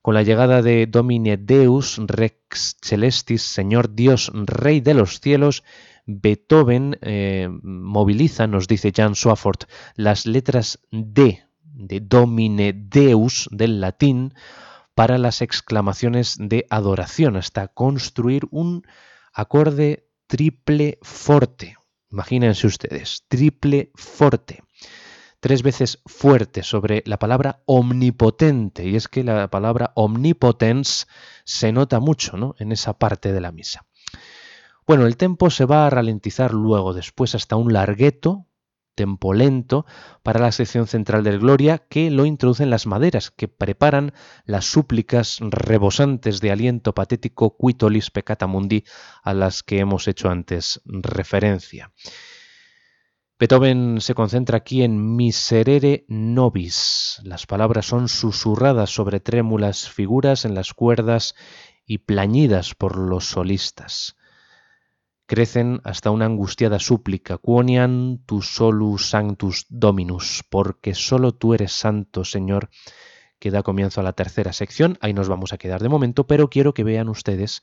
Con 0.01 0.13
la 0.13 0.23
llegada 0.23 0.61
de 0.61 0.87
Domine 0.87 1.35
Deus 1.35 1.99
Rex 2.01 2.77
Celestis, 2.81 3.41
Señor 3.41 3.93
Dios, 3.95 4.31
Rey 4.33 4.79
de 4.79 4.93
los 4.93 5.19
cielos, 5.19 5.63
Beethoven 6.09 6.97
eh, 7.01 7.47
moviliza, 7.61 8.47
nos 8.47 8.67
dice 8.67 8.91
Jan 8.95 9.15
Swafford, 9.15 9.67
las 9.95 10.25
letras 10.25 10.79
D 10.91 11.43
de 11.63 11.99
Domine 11.99 12.73
Deus 12.73 13.47
del 13.51 13.79
latín 13.79 14.33
para 14.95 15.17
las 15.17 15.41
exclamaciones 15.41 16.35
de 16.39 16.65
adoración, 16.69 17.37
hasta 17.37 17.67
construir 17.67 18.47
un 18.51 18.85
acorde 19.33 20.09
triple 20.27 20.97
forte. 21.01 21.77
Imagínense 22.11 22.67
ustedes, 22.67 23.23
triple 23.27 23.91
forte. 23.95 24.63
Tres 25.39 25.63
veces 25.63 26.01
fuerte 26.05 26.63
sobre 26.63 27.01
la 27.05 27.17
palabra 27.17 27.61
omnipotente. 27.65 28.85
Y 28.85 28.97
es 28.97 29.07
que 29.07 29.23
la 29.23 29.49
palabra 29.49 29.93
omnipotens 29.95 31.07
se 31.45 31.71
nota 31.71 32.01
mucho 32.01 32.35
¿no? 32.35 32.55
en 32.59 32.73
esa 32.73 32.97
parte 32.97 33.31
de 33.31 33.39
la 33.39 33.53
misa. 33.53 33.85
Bueno, 34.89 35.05
el 35.05 35.17
tempo 35.17 35.51
se 35.51 35.65
va 35.65 35.85
a 35.85 35.91
ralentizar 35.91 36.51
luego, 36.51 36.95
después 36.95 37.35
hasta 37.35 37.55
un 37.55 37.73
largueto, 37.73 38.47
tempo 38.95 39.35
lento, 39.35 39.85
para 40.23 40.39
la 40.39 40.51
sección 40.51 40.87
central 40.87 41.23
del 41.23 41.37
Gloria, 41.37 41.77
que 41.77 42.09
lo 42.09 42.25
introducen 42.25 42.71
las 42.71 42.87
maderas, 42.87 43.29
que 43.29 43.47
preparan 43.47 44.13
las 44.45 44.65
súplicas 44.65 45.37
rebosantes 45.41 46.41
de 46.41 46.49
aliento 46.49 46.95
patético 46.95 47.55
quitolis 47.55 48.09
peccata 48.09 48.47
mundi 48.47 48.83
a 49.21 49.35
las 49.35 49.61
que 49.61 49.77
hemos 49.77 50.07
hecho 50.07 50.27
antes 50.27 50.81
referencia. 50.85 51.91
Beethoven 53.37 54.01
se 54.01 54.15
concentra 54.15 54.57
aquí 54.57 54.81
en 54.81 55.15
miserere 55.15 56.05
nobis. 56.07 57.21
Las 57.23 57.45
palabras 57.45 57.85
son 57.85 58.07
susurradas 58.07 58.89
sobre 58.89 59.19
trémulas 59.19 59.87
figuras 59.87 60.45
en 60.45 60.55
las 60.55 60.73
cuerdas 60.73 61.35
y 61.85 61.99
plañidas 61.99 62.73
por 62.73 62.97
los 62.97 63.25
solistas 63.25 64.15
crecen 65.29 65.79
hasta 65.83 66.09
una 66.09 66.25
angustiada 66.25 66.79
súplica, 66.79 67.37
quonian 67.37 68.17
tu 68.25 68.41
solus 68.41 69.11
sanctus 69.11 69.67
dominus, 69.69 70.43
porque 70.49 70.95
solo 70.95 71.33
tú 71.35 71.53
eres 71.53 71.71
santo, 71.71 72.25
Señor, 72.25 72.71
que 73.37 73.51
da 73.51 73.61
comienzo 73.61 74.01
a 74.01 74.03
la 74.03 74.13
tercera 74.13 74.53
sección. 74.53 74.97
Ahí 75.01 75.13
nos 75.13 75.29
vamos 75.29 75.53
a 75.53 75.59
quedar 75.59 75.83
de 75.83 75.89
momento, 75.89 76.25
pero 76.25 76.49
quiero 76.49 76.73
que 76.73 76.83
vean 76.83 77.09
ustedes 77.09 77.61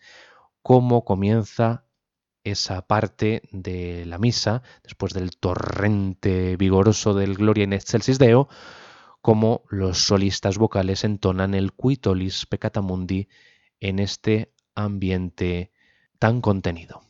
cómo 0.62 1.04
comienza 1.04 1.86
esa 2.44 2.86
parte 2.86 3.42
de 3.50 4.06
la 4.06 4.18
misa, 4.18 4.62
después 4.84 5.12
del 5.12 5.36
torrente 5.36 6.56
vigoroso 6.56 7.14
del 7.14 7.34
Gloria 7.34 7.64
in 7.64 7.72
excelsis 7.72 8.20
Deo, 8.20 8.48
cómo 9.20 9.64
los 9.70 10.06
solistas 10.06 10.56
vocales 10.56 11.02
entonan 11.02 11.52
el 11.52 11.72
Quitolis 11.72 12.46
Peccata 12.46 12.80
Mundi 12.80 13.26
en 13.80 13.98
este 13.98 14.52
ambiente 14.76 15.72
tan 16.20 16.40
contenido. 16.40 17.05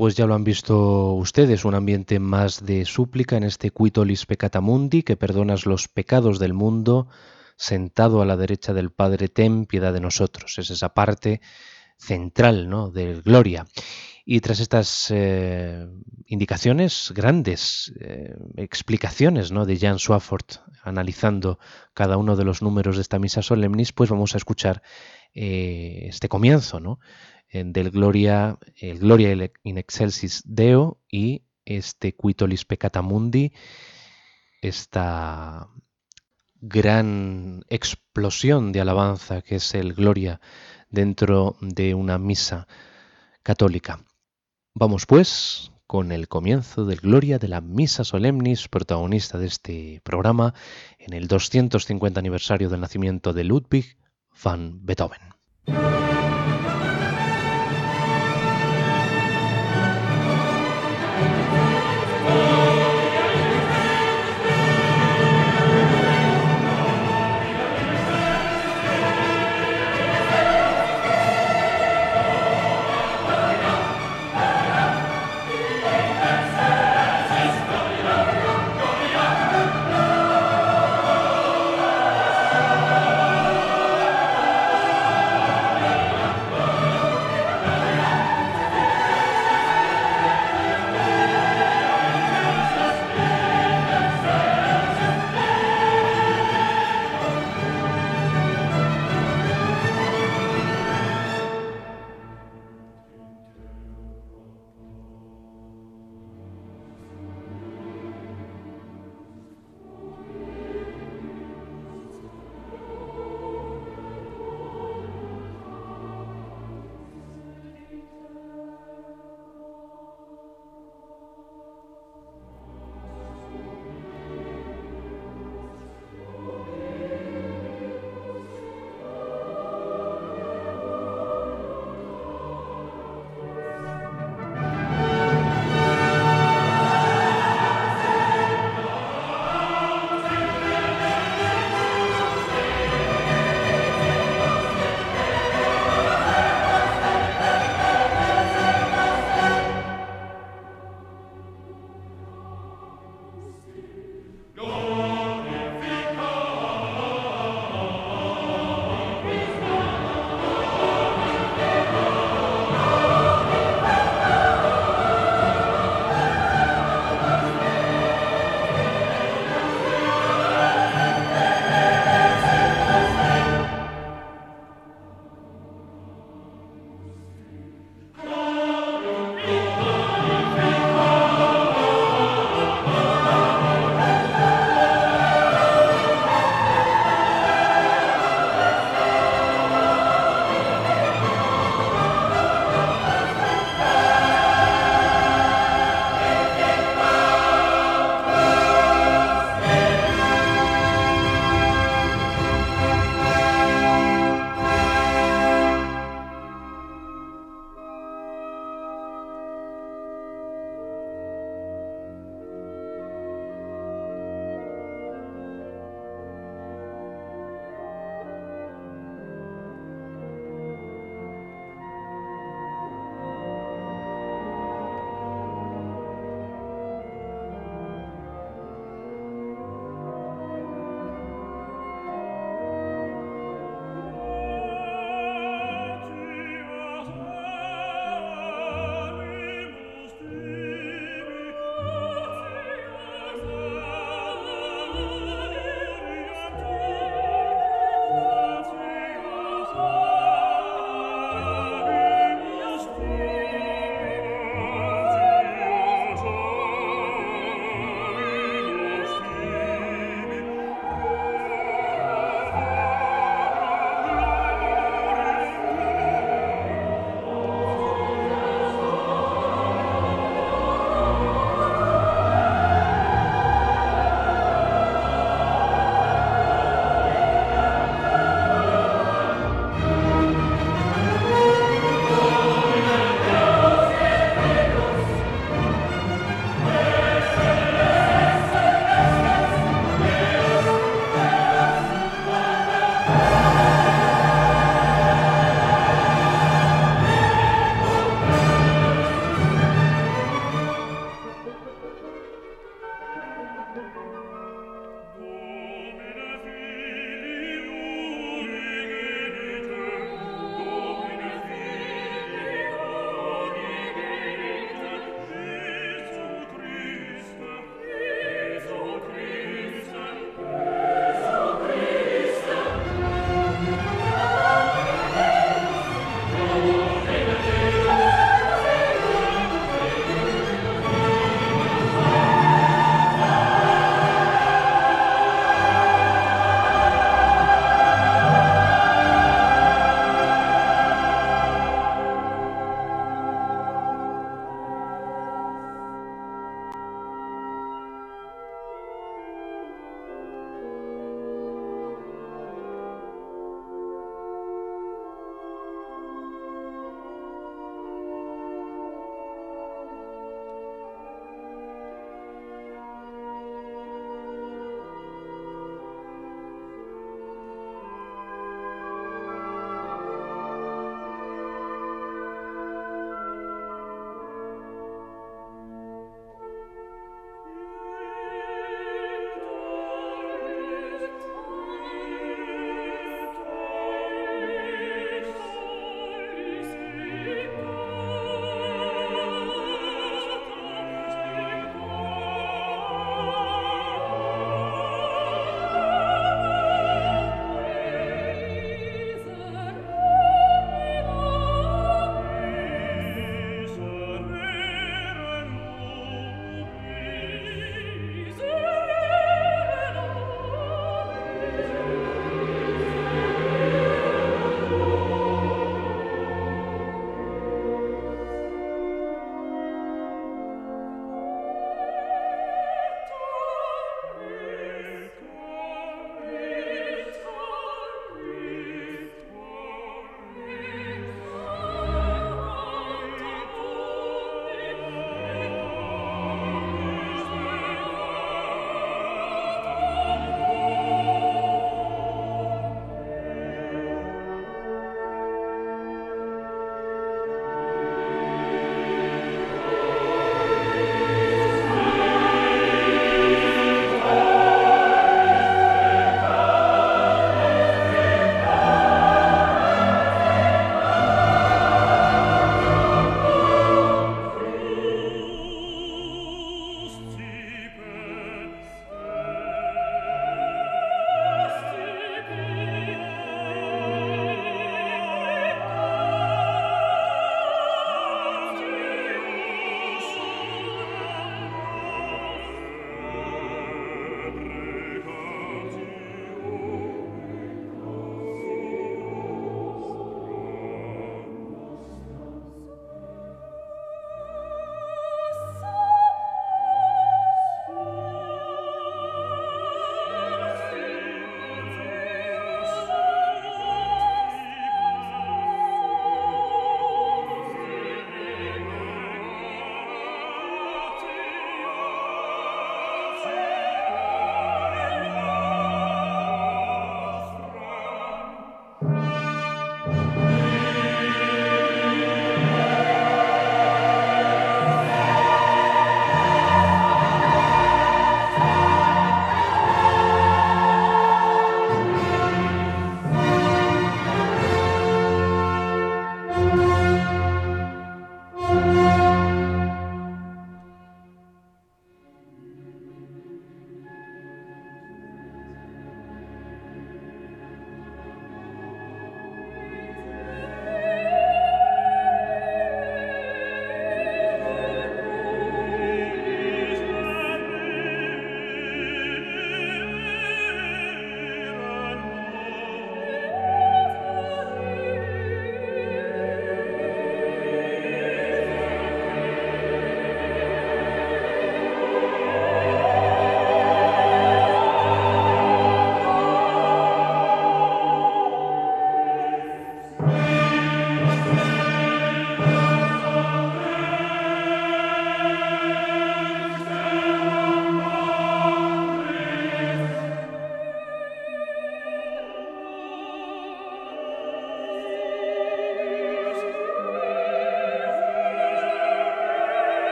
Pues 0.00 0.16
ya 0.16 0.24
lo 0.24 0.34
han 0.34 0.44
visto 0.44 1.12
ustedes, 1.12 1.66
un 1.66 1.74
ambiente 1.74 2.20
más 2.20 2.64
de 2.64 2.86
súplica 2.86 3.36
en 3.36 3.44
este 3.44 3.68
Quitolis 3.68 4.24
Peccata 4.24 4.62
Mundi, 4.62 5.02
que 5.02 5.18
perdonas 5.18 5.66
los 5.66 5.88
pecados 5.88 6.38
del 6.38 6.54
mundo, 6.54 7.06
sentado 7.56 8.22
a 8.22 8.24
la 8.24 8.38
derecha 8.38 8.72
del 8.72 8.92
Padre, 8.92 9.28
ten 9.28 9.66
piedad 9.66 9.92
de 9.92 10.00
nosotros. 10.00 10.58
Es 10.58 10.70
esa 10.70 10.94
parte 10.94 11.42
central 11.98 12.70
¿no? 12.70 12.90
de 12.90 13.20
Gloria. 13.20 13.66
Y 14.24 14.40
tras 14.40 14.60
estas 14.60 15.08
eh, 15.10 15.86
indicaciones, 16.24 17.12
grandes 17.14 17.92
eh, 18.00 18.34
explicaciones 18.56 19.52
¿no? 19.52 19.66
de 19.66 19.78
Jan 19.78 19.98
Swafford, 19.98 20.46
analizando 20.82 21.58
cada 21.92 22.16
uno 22.16 22.36
de 22.36 22.44
los 22.44 22.62
números 22.62 22.96
de 22.96 23.02
esta 23.02 23.18
misa 23.18 23.42
solemnis, 23.42 23.92
pues 23.92 24.08
vamos 24.08 24.32
a 24.32 24.38
escuchar 24.38 24.80
eh, 25.34 26.06
este 26.08 26.30
comienzo, 26.30 26.80
¿no? 26.80 27.00
Del 27.52 27.90
Gloria, 27.90 28.58
el 28.76 28.98
Gloria 28.98 29.50
in 29.64 29.78
excelsis 29.78 30.42
Deo 30.46 30.98
y 31.10 31.42
este 31.64 32.14
Quitolis 32.14 32.64
Peccata 32.64 33.02
Mundi, 33.02 33.52
esta 34.60 35.68
gran 36.60 37.64
explosión 37.68 38.72
de 38.72 38.80
alabanza 38.80 39.42
que 39.42 39.56
es 39.56 39.74
el 39.74 39.94
Gloria 39.94 40.40
dentro 40.90 41.56
de 41.60 41.94
una 41.94 42.18
misa 42.18 42.66
católica. 43.42 44.04
Vamos 44.74 45.06
pues 45.06 45.72
con 45.86 46.12
el 46.12 46.28
comienzo 46.28 46.84
del 46.84 47.00
Gloria 47.00 47.38
de 47.38 47.48
la 47.48 47.60
Misa 47.60 48.04
Solemnis, 48.04 48.68
protagonista 48.68 49.38
de 49.38 49.46
este 49.46 50.00
programa 50.04 50.54
en 50.98 51.14
el 51.14 51.26
250 51.26 52.20
aniversario 52.20 52.68
del 52.68 52.80
nacimiento 52.80 53.32
de 53.32 53.42
Ludwig 53.42 53.96
van 54.44 54.86
Beethoven. 54.86 55.18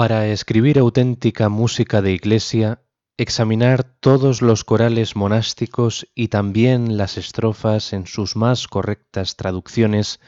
Para 0.00 0.28
escribir 0.28 0.78
auténtica 0.78 1.50
música 1.50 2.00
de 2.00 2.12
iglesia, 2.12 2.82
examinar 3.18 3.84
todos 3.84 4.40
los 4.40 4.64
corales 4.64 5.14
monásticos 5.14 6.08
y 6.14 6.28
también 6.28 6.96
las 6.96 7.18
estrofas 7.18 7.92
en 7.92 8.06
sus 8.06 8.34
más 8.34 8.66
correctas 8.66 9.36
traducciones 9.36 10.18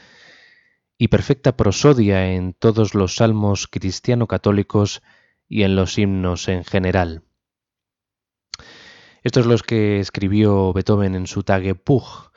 y 0.99 1.07
perfecta 1.07 1.57
prosodia 1.57 2.33
en 2.33 2.53
todos 2.53 2.93
los 2.93 3.15
salmos 3.15 3.65
cristiano-católicos 3.65 5.01
y 5.49 5.63
en 5.63 5.75
los 5.75 5.97
himnos 5.97 6.49
en 6.49 6.65
general. 6.65 7.23
Estos 9.23 9.45
son 9.45 9.53
los 9.53 9.63
que 9.63 9.99
escribió 9.99 10.71
Beethoven 10.71 11.15
en 11.15 11.25
su 11.25 11.41
Tagebuch 11.41 12.31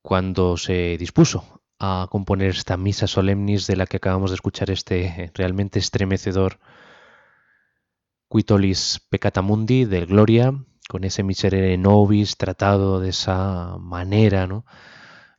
cuando 0.00 0.56
se 0.56 0.96
dispuso 0.96 1.60
a 1.78 2.08
componer 2.10 2.50
esta 2.50 2.76
misa 2.76 3.06
solemnis 3.06 3.66
de 3.66 3.76
la 3.76 3.86
que 3.86 3.98
acabamos 3.98 4.30
de 4.30 4.36
escuchar 4.36 4.70
este 4.70 5.30
realmente 5.34 5.78
estremecedor 5.78 6.58
Quitolis 8.30 9.00
Peccatamundi 9.10 9.84
del 9.84 10.06
Gloria, 10.06 10.52
con 10.88 11.04
ese 11.04 11.22
miserere 11.22 11.76
nobis 11.76 12.36
tratado 12.36 13.00
de 13.00 13.10
esa 13.10 13.76
manera, 13.78 14.46
¿no? 14.46 14.64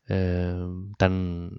Eh, 0.07 0.67
tan 0.97 1.51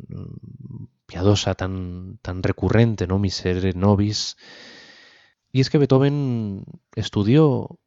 piadosa, 1.07 1.55
tan, 1.55 2.19
tan 2.23 2.43
recurrente, 2.43 3.07
¿no? 3.07 3.19
Miserere 3.19 3.73
nobis. 3.75 4.37
Y 5.53 5.61
es 5.61 5.71
que 5.71 5.79
Beethoven 5.79 6.65
estudió 6.95 7.79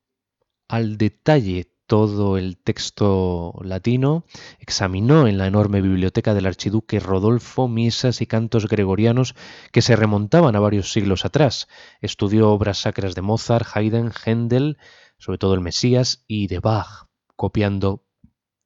al 0.68 0.98
detalle 0.98 1.72
todo 1.92 2.38
el 2.38 2.56
texto 2.56 3.54
latino, 3.66 4.24
examinó 4.60 5.28
en 5.28 5.38
la 5.38 5.48
enorme 5.48 5.82
biblioteca 5.82 6.34
del 6.34 6.46
archiduque 6.46 7.02
Rodolfo 7.02 7.68
misas 7.68 8.22
y 8.22 8.28
cantos 8.28 8.70
gregorianos 8.70 9.36
que 9.74 9.82
se 9.82 9.98
remontaban 9.98 10.56
a 10.56 10.62
varios 10.62 10.94
siglos 10.94 11.26
atrás, 11.26 11.68
estudió 12.00 12.52
obras 12.52 12.78
sacras 12.78 13.14
de 13.14 13.22
Mozart, 13.22 13.68
Haydn, 13.74 14.14
Händel, 14.26 14.78
sobre 15.18 15.38
todo 15.38 15.54
el 15.54 15.60
Mesías, 15.60 16.24
y 16.28 16.48
de 16.48 16.60
Bach, 16.60 17.10
copiando 17.36 18.06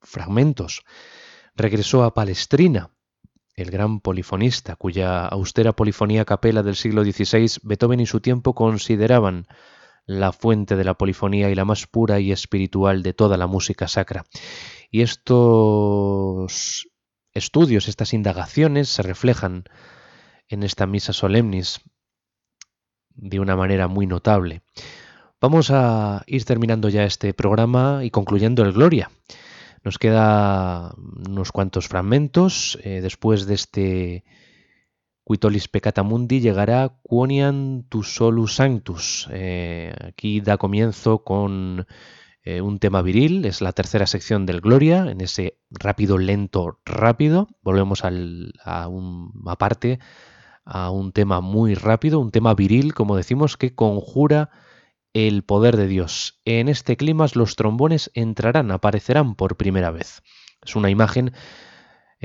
fragmentos. 0.01 0.83
Regresó 1.55 2.03
a 2.03 2.13
Palestrina, 2.13 2.91
el 3.55 3.71
gran 3.71 4.01
polifonista, 4.01 4.75
cuya 4.75 5.25
austera 5.25 5.73
polifonía 5.73 6.25
capela 6.25 6.61
del 6.61 6.75
siglo 6.75 7.03
XVI 7.03 7.59
Beethoven 7.63 8.01
y 8.01 8.05
su 8.05 8.19
tiempo 8.19 8.53
consideraban 8.53 9.47
la 10.05 10.31
fuente 10.31 10.75
de 10.75 10.83
la 10.83 10.93
polifonía 10.93 11.49
y 11.49 11.55
la 11.55 11.65
más 11.65 11.87
pura 11.87 12.19
y 12.19 12.31
espiritual 12.31 13.03
de 13.03 13.13
toda 13.13 13.37
la 13.37 13.47
música 13.47 13.87
sacra. 13.87 14.25
Y 14.91 15.01
estos 15.01 16.87
estudios, 17.33 17.87
estas 17.87 18.13
indagaciones 18.13 18.89
se 18.89 19.01
reflejan 19.01 19.65
en 20.47 20.63
esta 20.63 20.85
misa 20.85 21.13
solemnis 21.13 21.81
de 23.09 23.39
una 23.39 23.55
manera 23.55 23.87
muy 23.87 24.07
notable. 24.07 24.61
Vamos 25.41 25.69
a 25.71 26.23
ir 26.27 26.45
terminando 26.45 26.89
ya 26.89 27.03
este 27.03 27.33
programa 27.33 28.01
y 28.03 28.09
concluyendo 28.09 28.63
el 28.63 28.73
Gloria. 28.73 29.11
Nos 29.83 29.99
queda 29.99 30.95
unos 31.27 31.51
cuantos 31.51 31.87
fragmentos 31.87 32.79
eh, 32.83 33.01
después 33.01 33.45
de 33.45 33.53
este 33.53 34.23
Quitolis 35.25 35.67
peccata 35.67 36.03
mundi 36.03 36.39
llegará 36.39 36.93
Quonian 37.01 37.83
tu 37.89 38.03
solus 38.03 38.55
sanctus. 38.55 39.27
Eh, 39.31 39.91
aquí 40.07 40.39
da 40.39 40.57
comienzo 40.57 41.23
con 41.23 41.87
eh, 42.43 42.61
un 42.61 42.77
tema 42.77 43.01
viril, 43.01 43.43
es 43.45 43.59
la 43.59 43.73
tercera 43.73 44.05
sección 44.05 44.45
del 44.45 44.61
Gloria, 44.61 45.09
en 45.09 45.21
ese 45.21 45.57
rápido, 45.71 46.19
lento, 46.19 46.79
rápido. 46.85 47.47
Volvemos 47.63 48.05
al, 48.05 48.53
a 48.63 48.87
una 48.87 49.55
parte, 49.55 49.97
a 50.63 50.91
un 50.91 51.11
tema 51.11 51.41
muy 51.41 51.73
rápido, 51.73 52.19
un 52.19 52.29
tema 52.29 52.53
viril, 52.53 52.93
como 52.93 53.17
decimos, 53.17 53.57
que 53.57 53.73
conjura 53.73 54.51
el 55.13 55.43
poder 55.43 55.75
de 55.75 55.87
Dios. 55.87 56.39
En 56.45 56.69
este 56.69 56.97
clima 56.97 57.25
los 57.33 57.55
trombones 57.55 58.11
entrarán, 58.13 58.69
aparecerán 58.69 59.33
por 59.33 59.57
primera 59.57 59.89
vez. 59.89 60.21
Es 60.63 60.75
una 60.75 60.91
imagen 60.91 61.33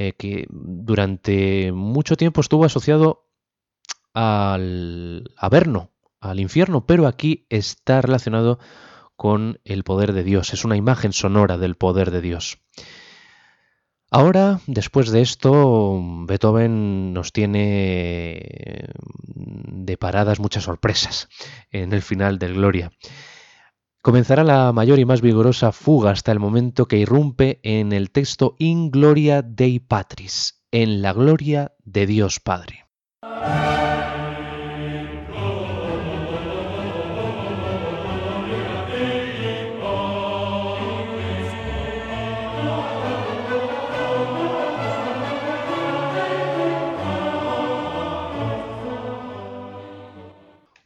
eh, 0.02 0.14
que 0.16 0.46
durante 0.48 1.72
mucho 1.72 2.16
tiempo 2.16 2.40
estuvo 2.40 2.64
asociado 2.64 3.28
al 4.14 5.30
Averno, 5.36 5.90
al 6.20 6.40
infierno, 6.40 6.86
pero 6.86 7.06
aquí 7.06 7.44
está 7.50 8.00
relacionado 8.00 8.58
con 9.14 9.60
el 9.62 9.84
poder 9.84 10.14
de 10.14 10.24
Dios, 10.24 10.54
es 10.54 10.64
una 10.64 10.78
imagen 10.78 11.12
sonora 11.12 11.58
del 11.58 11.74
poder 11.74 12.12
de 12.12 12.22
Dios. 12.22 12.62
Ahora, 14.10 14.60
después 14.66 15.10
de 15.10 15.20
esto, 15.20 16.00
Beethoven 16.26 17.12
nos 17.12 17.34
tiene 17.34 18.88
deparadas 19.26 20.40
muchas 20.40 20.64
sorpresas 20.64 21.28
en 21.72 21.92
el 21.92 22.00
final 22.00 22.38
del 22.38 22.54
Gloria. 22.54 22.90
Comenzará 24.02 24.44
la 24.44 24.72
mayor 24.72 24.98
y 24.98 25.04
más 25.04 25.20
vigorosa 25.20 25.72
fuga 25.72 26.12
hasta 26.12 26.32
el 26.32 26.38
momento 26.38 26.88
que 26.88 26.96
irrumpe 26.96 27.60
en 27.62 27.92
el 27.92 28.10
texto 28.10 28.56
In 28.58 28.90
Gloria 28.90 29.42
Dei 29.42 29.78
Patris, 29.78 30.64
en 30.70 31.02
la 31.02 31.12
gloria 31.12 31.72
de 31.84 32.06
Dios 32.06 32.40
Padre. 32.40 32.86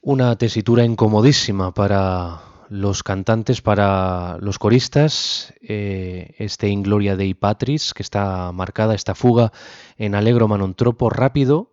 Una 0.03 0.37
tesitura 0.37 0.85
incomodísima 0.85 1.73
para 1.73 2.54
los 2.75 3.05
cantantes, 3.05 3.63
para 3.63 4.37
los 4.41 4.59
coristas, 4.59 5.55
eh, 5.63 6.35
este 6.39 6.69
Ingloria 6.69 7.15
Dei 7.15 7.33
Patris, 7.33 7.95
que 7.95 8.03
está 8.03 8.51
marcada, 8.51 8.97
esta 8.97 9.15
fuga 9.15 9.53
en 9.97 10.17
Allegro 10.17 10.49
Manontropo 10.49 11.09
rápido, 11.09 11.73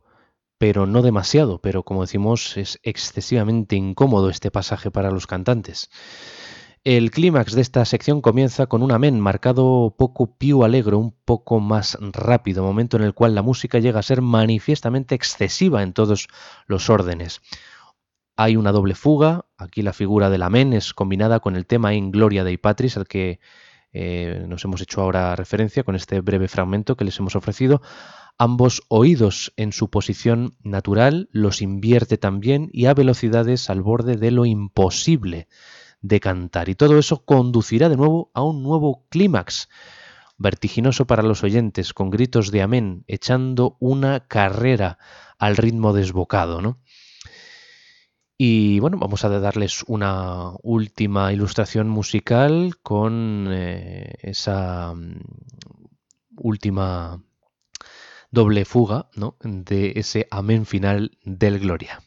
pero 0.60 0.86
no 0.86 1.02
demasiado, 1.02 1.60
pero 1.60 1.82
como 1.82 2.02
decimos 2.02 2.56
es 2.56 2.80
excesivamente 2.84 3.76
incómodo 3.76 4.30
este 4.30 4.52
pasaje 4.52 4.92
para 4.92 5.10
los 5.10 5.26
cantantes. 5.26 5.90
El 6.84 7.10
clímax 7.10 7.54
de 7.54 7.62
esta 7.62 7.84
sección 7.86 8.22
comienza 8.22 8.68
con 8.68 8.84
un 8.84 8.92
amén 8.92 9.20
marcado 9.20 9.96
poco 9.98 10.38
più 10.38 10.64
alegro, 10.64 11.00
un 11.00 11.16
poco 11.26 11.60
más 11.60 11.98
rápido, 12.00 12.64
momento 12.64 12.98
en 12.98 13.04
el 13.04 13.16
cual 13.16 13.34
la 13.34 13.42
música 13.42 13.80
llega 13.80 14.00
a 14.00 14.04
ser 14.04 14.22
manifiestamente 14.22 15.16
excesiva 15.16 15.82
en 15.82 15.94
todos 15.94 16.28
los 16.68 16.92
órdenes. 16.92 17.42
Hay 18.36 18.56
una 18.56 18.72
doble 18.72 18.96
fuga, 18.96 19.46
aquí 19.58 19.82
la 19.82 19.94
figura 19.94 20.30
del 20.30 20.44
amén 20.44 20.74
es 20.74 20.94
combinada 20.94 21.40
con 21.40 21.56
el 21.56 21.66
tema 21.66 21.94
In 21.94 22.12
Gloria 22.12 22.44
Dei 22.44 22.58
Patris, 22.58 22.98
al 22.98 23.08
que 23.08 23.40
eh, 23.94 24.46
nos 24.48 24.64
hemos 24.64 24.82
hecho 24.82 25.02
ahora 25.02 25.36
referencia 25.36 25.84
con 25.84 25.96
este 25.96 26.22
breve 26.22 26.48
fragmento 26.48 26.96
que 26.96 27.06
les 27.06 27.20
hemos 27.20 27.36
ofrecido. 27.36 27.82
Ambos 28.38 28.84
oídos 28.88 29.54
en 29.58 29.74
su 29.74 29.90
posición 29.90 30.56
natural 30.64 31.30
los 31.32 31.62
invierte 31.62 32.18
también 32.18 32.70
y 32.72 32.86
a 32.86 32.94
velocidades 32.94 33.70
al 33.70 33.82
borde 33.82 34.16
de 34.16 34.32
lo 34.32 34.46
imposible 34.46 35.48
de 36.02 36.20
cantar. 36.20 36.70
Y 36.70 36.76
todo 36.76 36.98
eso 36.98 37.24
conducirá 37.26 37.90
de 37.90 37.98
nuevo 37.98 38.32
a 38.34 38.44
un 38.44 38.64
nuevo 38.64 39.06
clímax, 39.10 39.70
vertiginoso 40.38 41.06
para 41.06 41.22
los 41.22 41.44
oyentes, 41.44 41.94
con 41.94 42.10
gritos 42.10 42.50
de 42.50 42.64
amén, 42.64 43.04
echando 43.08 43.78
una 43.80 44.22
carrera 44.22 44.98
al 45.38 45.56
ritmo 45.56 45.94
desbocado, 45.94 46.62
¿no? 46.62 46.80
Y 48.44 48.80
bueno, 48.80 48.98
vamos 48.98 49.24
a 49.24 49.30
darles 49.30 49.84
una 49.86 50.54
última 50.64 51.32
ilustración 51.32 51.88
musical 51.88 52.74
con 52.82 53.48
eh, 53.52 54.16
esa 54.24 54.96
mm, 54.96 55.22
última 56.38 57.24
doble 58.32 58.66
fuga 58.66 59.12
¿no? 59.16 59.38
de 59.44 59.94
ese 59.96 60.28
amén 60.32 60.66
final 60.66 61.20
del 61.24 61.60
Gloria. 61.60 62.02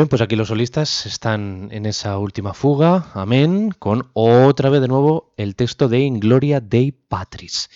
Bien, 0.00 0.08
pues 0.08 0.22
aquí 0.22 0.34
los 0.34 0.48
solistas 0.48 1.04
están 1.04 1.68
en 1.72 1.84
esa 1.84 2.16
última 2.16 2.54
fuga, 2.54 3.08
amén, 3.12 3.70
con 3.78 4.08
otra 4.14 4.70
vez 4.70 4.80
de 4.80 4.88
nuevo 4.88 5.34
el 5.36 5.54
texto 5.56 5.90
de 5.90 5.98
In 5.98 6.20
Gloria 6.20 6.58
Dei 6.62 6.90
Patris. 6.90 7.68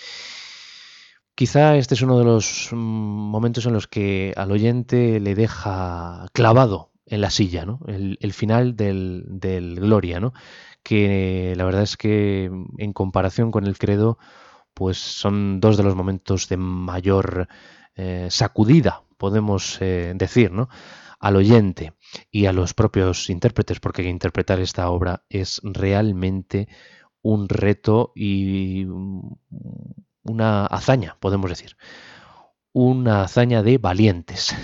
Quizá 1.35 1.77
este 1.77 1.93
es 1.93 2.01
uno 2.01 2.19
de 2.19 2.25
los 2.25 2.71
mm, 2.73 2.77
momentos 2.77 3.67
en 3.67 3.75
los 3.75 3.89
que 3.89 4.33
al 4.39 4.53
oyente 4.53 5.21
le 5.21 5.35
deja 5.35 6.27
clavado 6.33 6.93
en 7.05 7.21
la 7.21 7.29
silla, 7.29 7.67
¿no? 7.67 7.81
El, 7.89 8.33
final 8.33 8.75
del, 8.75 9.25
del, 9.29 9.79
Gloria, 9.81 10.19
¿no? 10.19 10.33
Que 10.83 11.53
la 11.59 11.67
verdad 11.67 11.83
es 11.83 11.99
que 11.99 12.51
en 12.79 12.93
comparación 12.95 13.51
con 13.51 13.67
el 13.67 13.77
credo, 13.77 14.17
pues 14.73 14.97
son 14.97 15.61
dos 15.61 15.77
de 15.77 15.83
los 15.83 15.95
momentos 15.95 16.49
de 16.49 16.57
mayor 16.57 17.49
eh, 17.97 18.29
sacudida, 18.31 19.03
podemos 19.19 19.77
eh, 19.83 20.15
decir, 20.17 20.53
¿no? 20.53 20.71
Al 21.25 21.37
oyente 21.37 21.95
y 22.31 22.45
a 22.45 22.53
los 22.53 22.75
propios 22.75 23.31
intérpretes, 23.31 23.81
porque 23.81 24.03
interpretar 24.03 24.61
esta 24.61 24.91
obra 24.91 25.25
es 25.31 25.59
realmente 25.65 26.69
un 27.23 27.49
reto 27.49 28.13
y 28.15 28.85
una 30.23 30.67
hazaña, 30.67 31.17
podemos 31.21 31.49
decir. 31.49 31.79
Una 32.75 33.23
hazaña 33.23 33.63
de 33.63 33.79
valientes. 33.79 34.55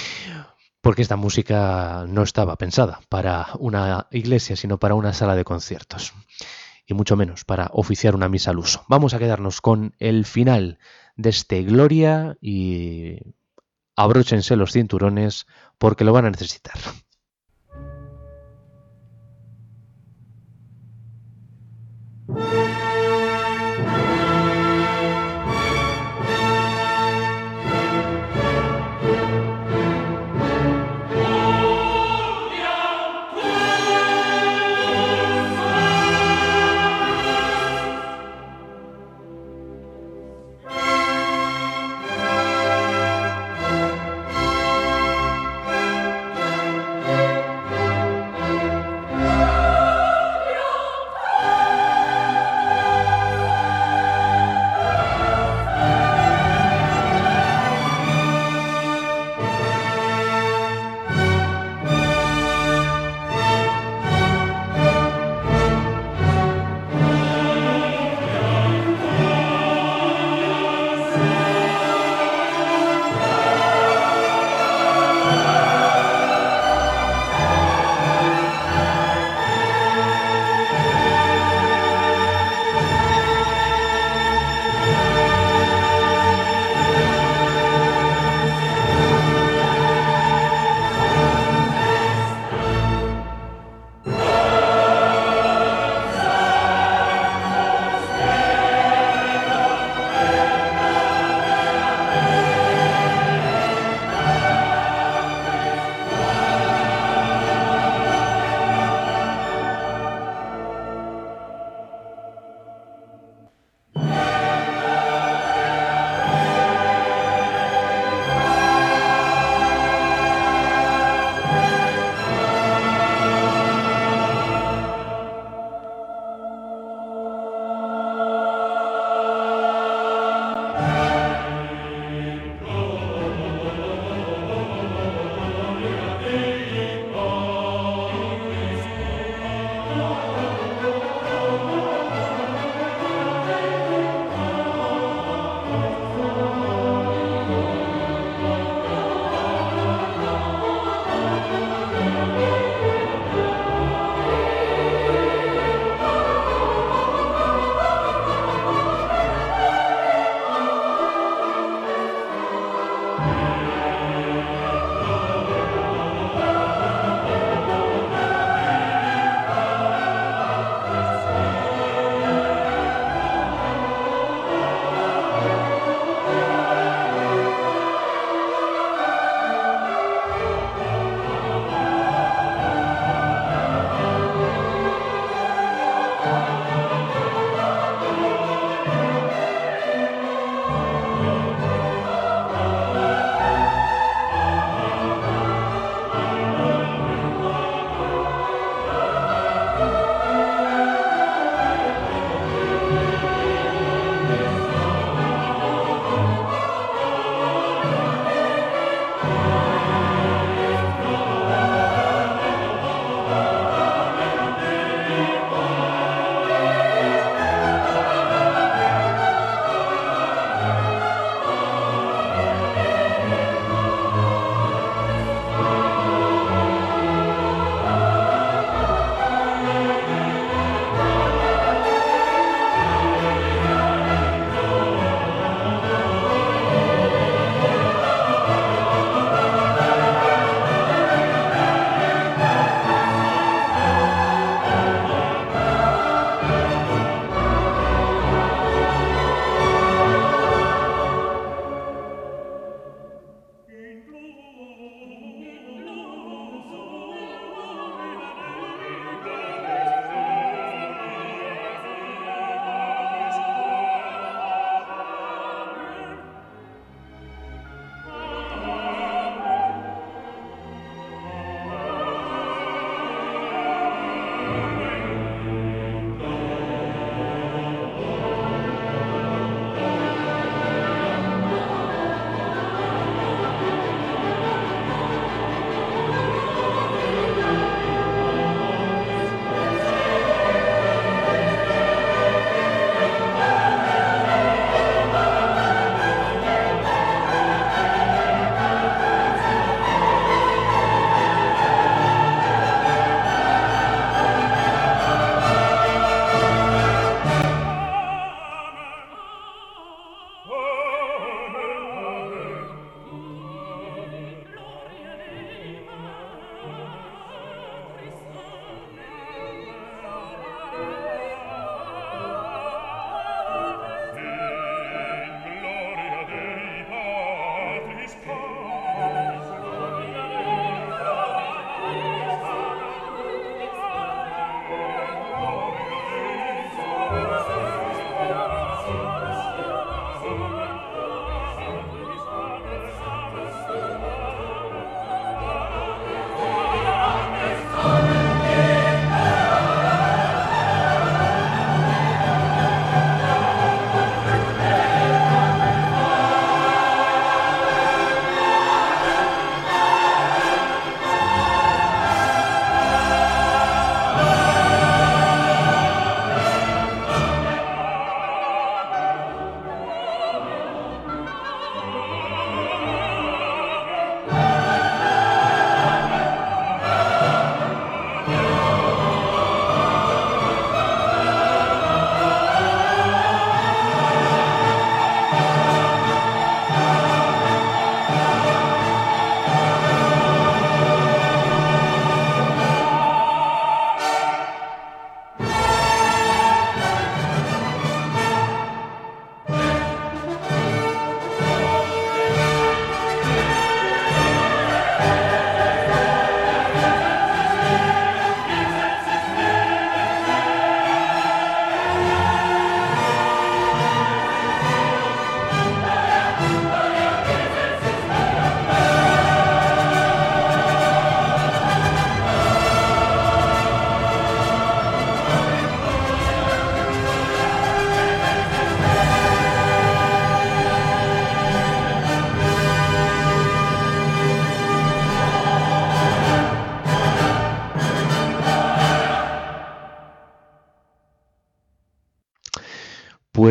porque 0.82 1.00
esta 1.00 1.16
música 1.16 2.04
no 2.06 2.24
estaba 2.24 2.56
pensada 2.56 3.00
para 3.08 3.48
una 3.58 4.06
iglesia, 4.10 4.56
sino 4.56 4.78
para 4.78 4.94
una 4.94 5.14
sala 5.14 5.34
de 5.34 5.44
conciertos. 5.44 6.12
Y 6.84 6.92
mucho 6.92 7.16
menos 7.16 7.46
para 7.46 7.70
oficiar 7.72 8.14
una 8.14 8.28
misa 8.28 8.50
al 8.50 8.58
uso. 8.58 8.84
Vamos 8.86 9.14
a 9.14 9.18
quedarnos 9.18 9.62
con 9.62 9.94
el 9.98 10.26
final 10.26 10.78
de 11.16 11.30
este 11.30 11.62
Gloria 11.62 12.36
y 12.42 13.16
abróchense 14.02 14.56
los 14.56 14.72
cinturones 14.72 15.46
porque 15.78 16.04
lo 16.04 16.12
van 16.12 16.26
a 16.26 16.30
necesitar. 16.30 16.74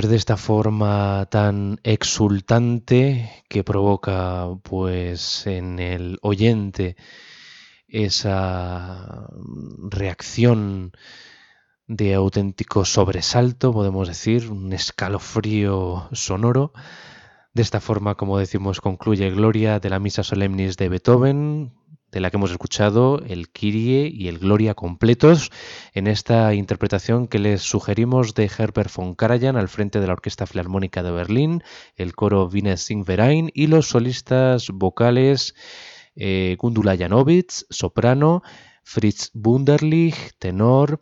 De 0.09 0.15
esta 0.15 0.37
forma 0.37 1.27
tan 1.29 1.79
exultante 1.83 3.29
que 3.47 3.63
provoca 3.63 4.47
pues 4.63 5.45
en 5.45 5.77
el 5.77 6.17
oyente 6.23 6.95
esa 7.87 9.27
reacción 9.89 10.93
de 11.85 12.15
auténtico 12.15 12.85
sobresalto, 12.85 13.71
podemos 13.71 14.07
decir, 14.07 14.49
un 14.49 14.73
escalofrío 14.73 16.09
sonoro. 16.11 16.73
De 17.53 17.61
esta 17.61 17.79
forma, 17.79 18.15
como 18.15 18.39
decimos, 18.39 18.81
concluye 18.81 19.29
Gloria 19.29 19.79
de 19.79 19.89
la 19.91 19.99
Misa 19.99 20.23
Solemnis 20.23 20.75
de 20.77 20.89
Beethoven, 20.89 21.78
de 22.11 22.19
la 22.19 22.29
que 22.29 22.37
hemos 22.37 22.51
escuchado 22.51 23.19
el 23.27 23.49
Kyrie 23.49 24.11
y 24.13 24.27
el 24.27 24.39
Gloria 24.39 24.73
completos 24.73 25.51
en 25.93 26.07
esta 26.07 26.53
interpretación 26.53 27.27
que 27.27 27.39
les 27.39 27.61
sugerimos 27.61 28.33
de 28.33 28.45
Herbert 28.45 28.93
von 28.93 29.15
Karajan 29.15 29.57
al 29.57 29.69
frente 29.69 29.99
de 29.99 30.07
la 30.07 30.13
Orquesta 30.13 30.47
Filarmónica 30.47 31.03
de 31.03 31.11
Berlín, 31.11 31.63
el 31.95 32.15
coro 32.15 32.47
Wiener 32.47 32.77
Singverein 32.77 33.51
y 33.53 33.67
los 33.67 33.89
solistas 33.89 34.69
vocales 34.69 35.55
eh, 36.15 36.57
Gundula 36.59 36.97
Janowitz, 36.97 37.65
soprano, 37.69 38.41
Fritz 38.83 39.31
Wunderlich, 39.33 40.31
tenor, 40.39 40.99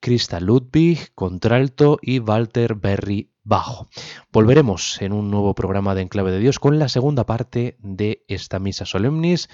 Krista 0.00 0.40
Ludwig, 0.40 1.12
contralto 1.14 1.98
y 2.00 2.18
Walter 2.18 2.74
Berry, 2.74 3.33
bajo. 3.44 3.88
Volveremos 4.32 5.00
en 5.00 5.12
un 5.12 5.30
nuevo 5.30 5.54
programa 5.54 5.94
de 5.94 6.02
Enclave 6.02 6.32
de 6.32 6.40
Dios 6.40 6.58
con 6.58 6.78
la 6.78 6.88
segunda 6.88 7.24
parte 7.24 7.76
de 7.80 8.24
esta 8.26 8.58
misa 8.58 8.86
solemnis 8.86 9.48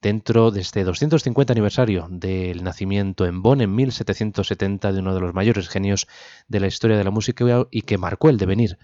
dentro 0.00 0.50
de 0.50 0.60
este 0.60 0.84
250 0.84 1.52
aniversario 1.52 2.06
del 2.10 2.64
nacimiento 2.64 3.26
en 3.26 3.42
Bonn 3.42 3.60
en 3.60 3.74
1770 3.74 4.92
de 4.92 5.00
uno 5.00 5.14
de 5.14 5.20
los 5.20 5.34
mayores 5.34 5.68
genios 5.68 6.06
de 6.48 6.60
la 6.60 6.68
historia 6.68 6.96
de 6.96 7.04
la 7.04 7.10
música 7.10 7.66
y 7.70 7.82
que 7.82 7.98
marcó 7.98 8.28
el 8.28 8.38
devenir 8.38 8.78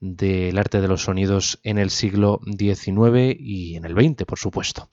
del 0.00 0.58
arte 0.58 0.80
de 0.80 0.88
los 0.88 1.02
sonidos 1.02 1.58
en 1.62 1.78
el 1.78 1.90
siglo 1.90 2.40
XIX 2.44 3.36
y 3.38 3.76
en 3.76 3.84
el 3.84 3.94
XX, 3.94 4.24
por 4.24 4.38
supuesto. 4.38 4.88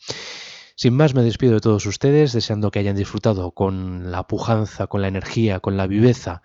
Sin 0.75 0.95
más, 0.95 1.13
me 1.13 1.21
despido 1.21 1.53
de 1.53 1.59
todos 1.59 1.85
ustedes, 1.85 2.33
deseando 2.33 2.71
que 2.71 2.79
hayan 2.79 2.95
disfrutado 2.95 3.51
con 3.51 4.11
la 4.11 4.25
pujanza, 4.27 4.87
con 4.87 5.01
la 5.01 5.07
energía, 5.07 5.59
con 5.59 5.77
la 5.77 5.85
viveza 5.85 6.41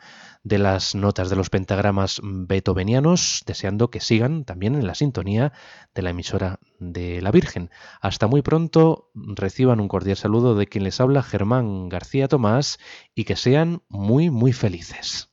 de 0.49 0.59
las 0.59 0.95
notas 0.95 1.31
de 1.31 1.37
los 1.37 1.51
pentagramas 1.51 2.21
beethovenianos, 2.23 3.43
deseando 3.47 3.91
que 3.91 4.01
sigan 4.01 4.45
también 4.45 4.75
en 4.75 4.87
la 4.87 4.95
sintonía 4.95 5.53
de 5.95 6.03
la 6.03 6.11
emisora 6.11 6.59
de 6.79 7.21
la 7.21 7.31
Virgen. 7.31 7.71
Hasta 8.01 8.27
muy 8.27 8.43
pronto, 8.43 9.11
reciban 9.15 9.81
un 9.81 9.89
cordial 9.89 10.17
saludo 10.17 10.55
de 10.55 10.67
quien 10.67 10.85
les 10.85 11.01
habla, 11.01 11.23
Germán 11.23 11.89
García 11.89 12.29
Tomás, 12.29 12.79
y 13.15 13.25
que 13.25 13.37
sean 13.37 13.83
muy, 13.89 14.31
muy 14.31 14.53
felices. 14.53 15.31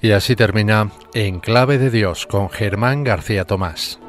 Y 0.00 0.10
así 0.12 0.36
termina 0.36 0.90
En 1.14 1.40
Clave 1.40 1.78
de 1.78 1.90
Dios 1.90 2.26
con 2.26 2.50
Germán 2.50 3.04
García 3.04 3.46
Tomás. 3.46 4.00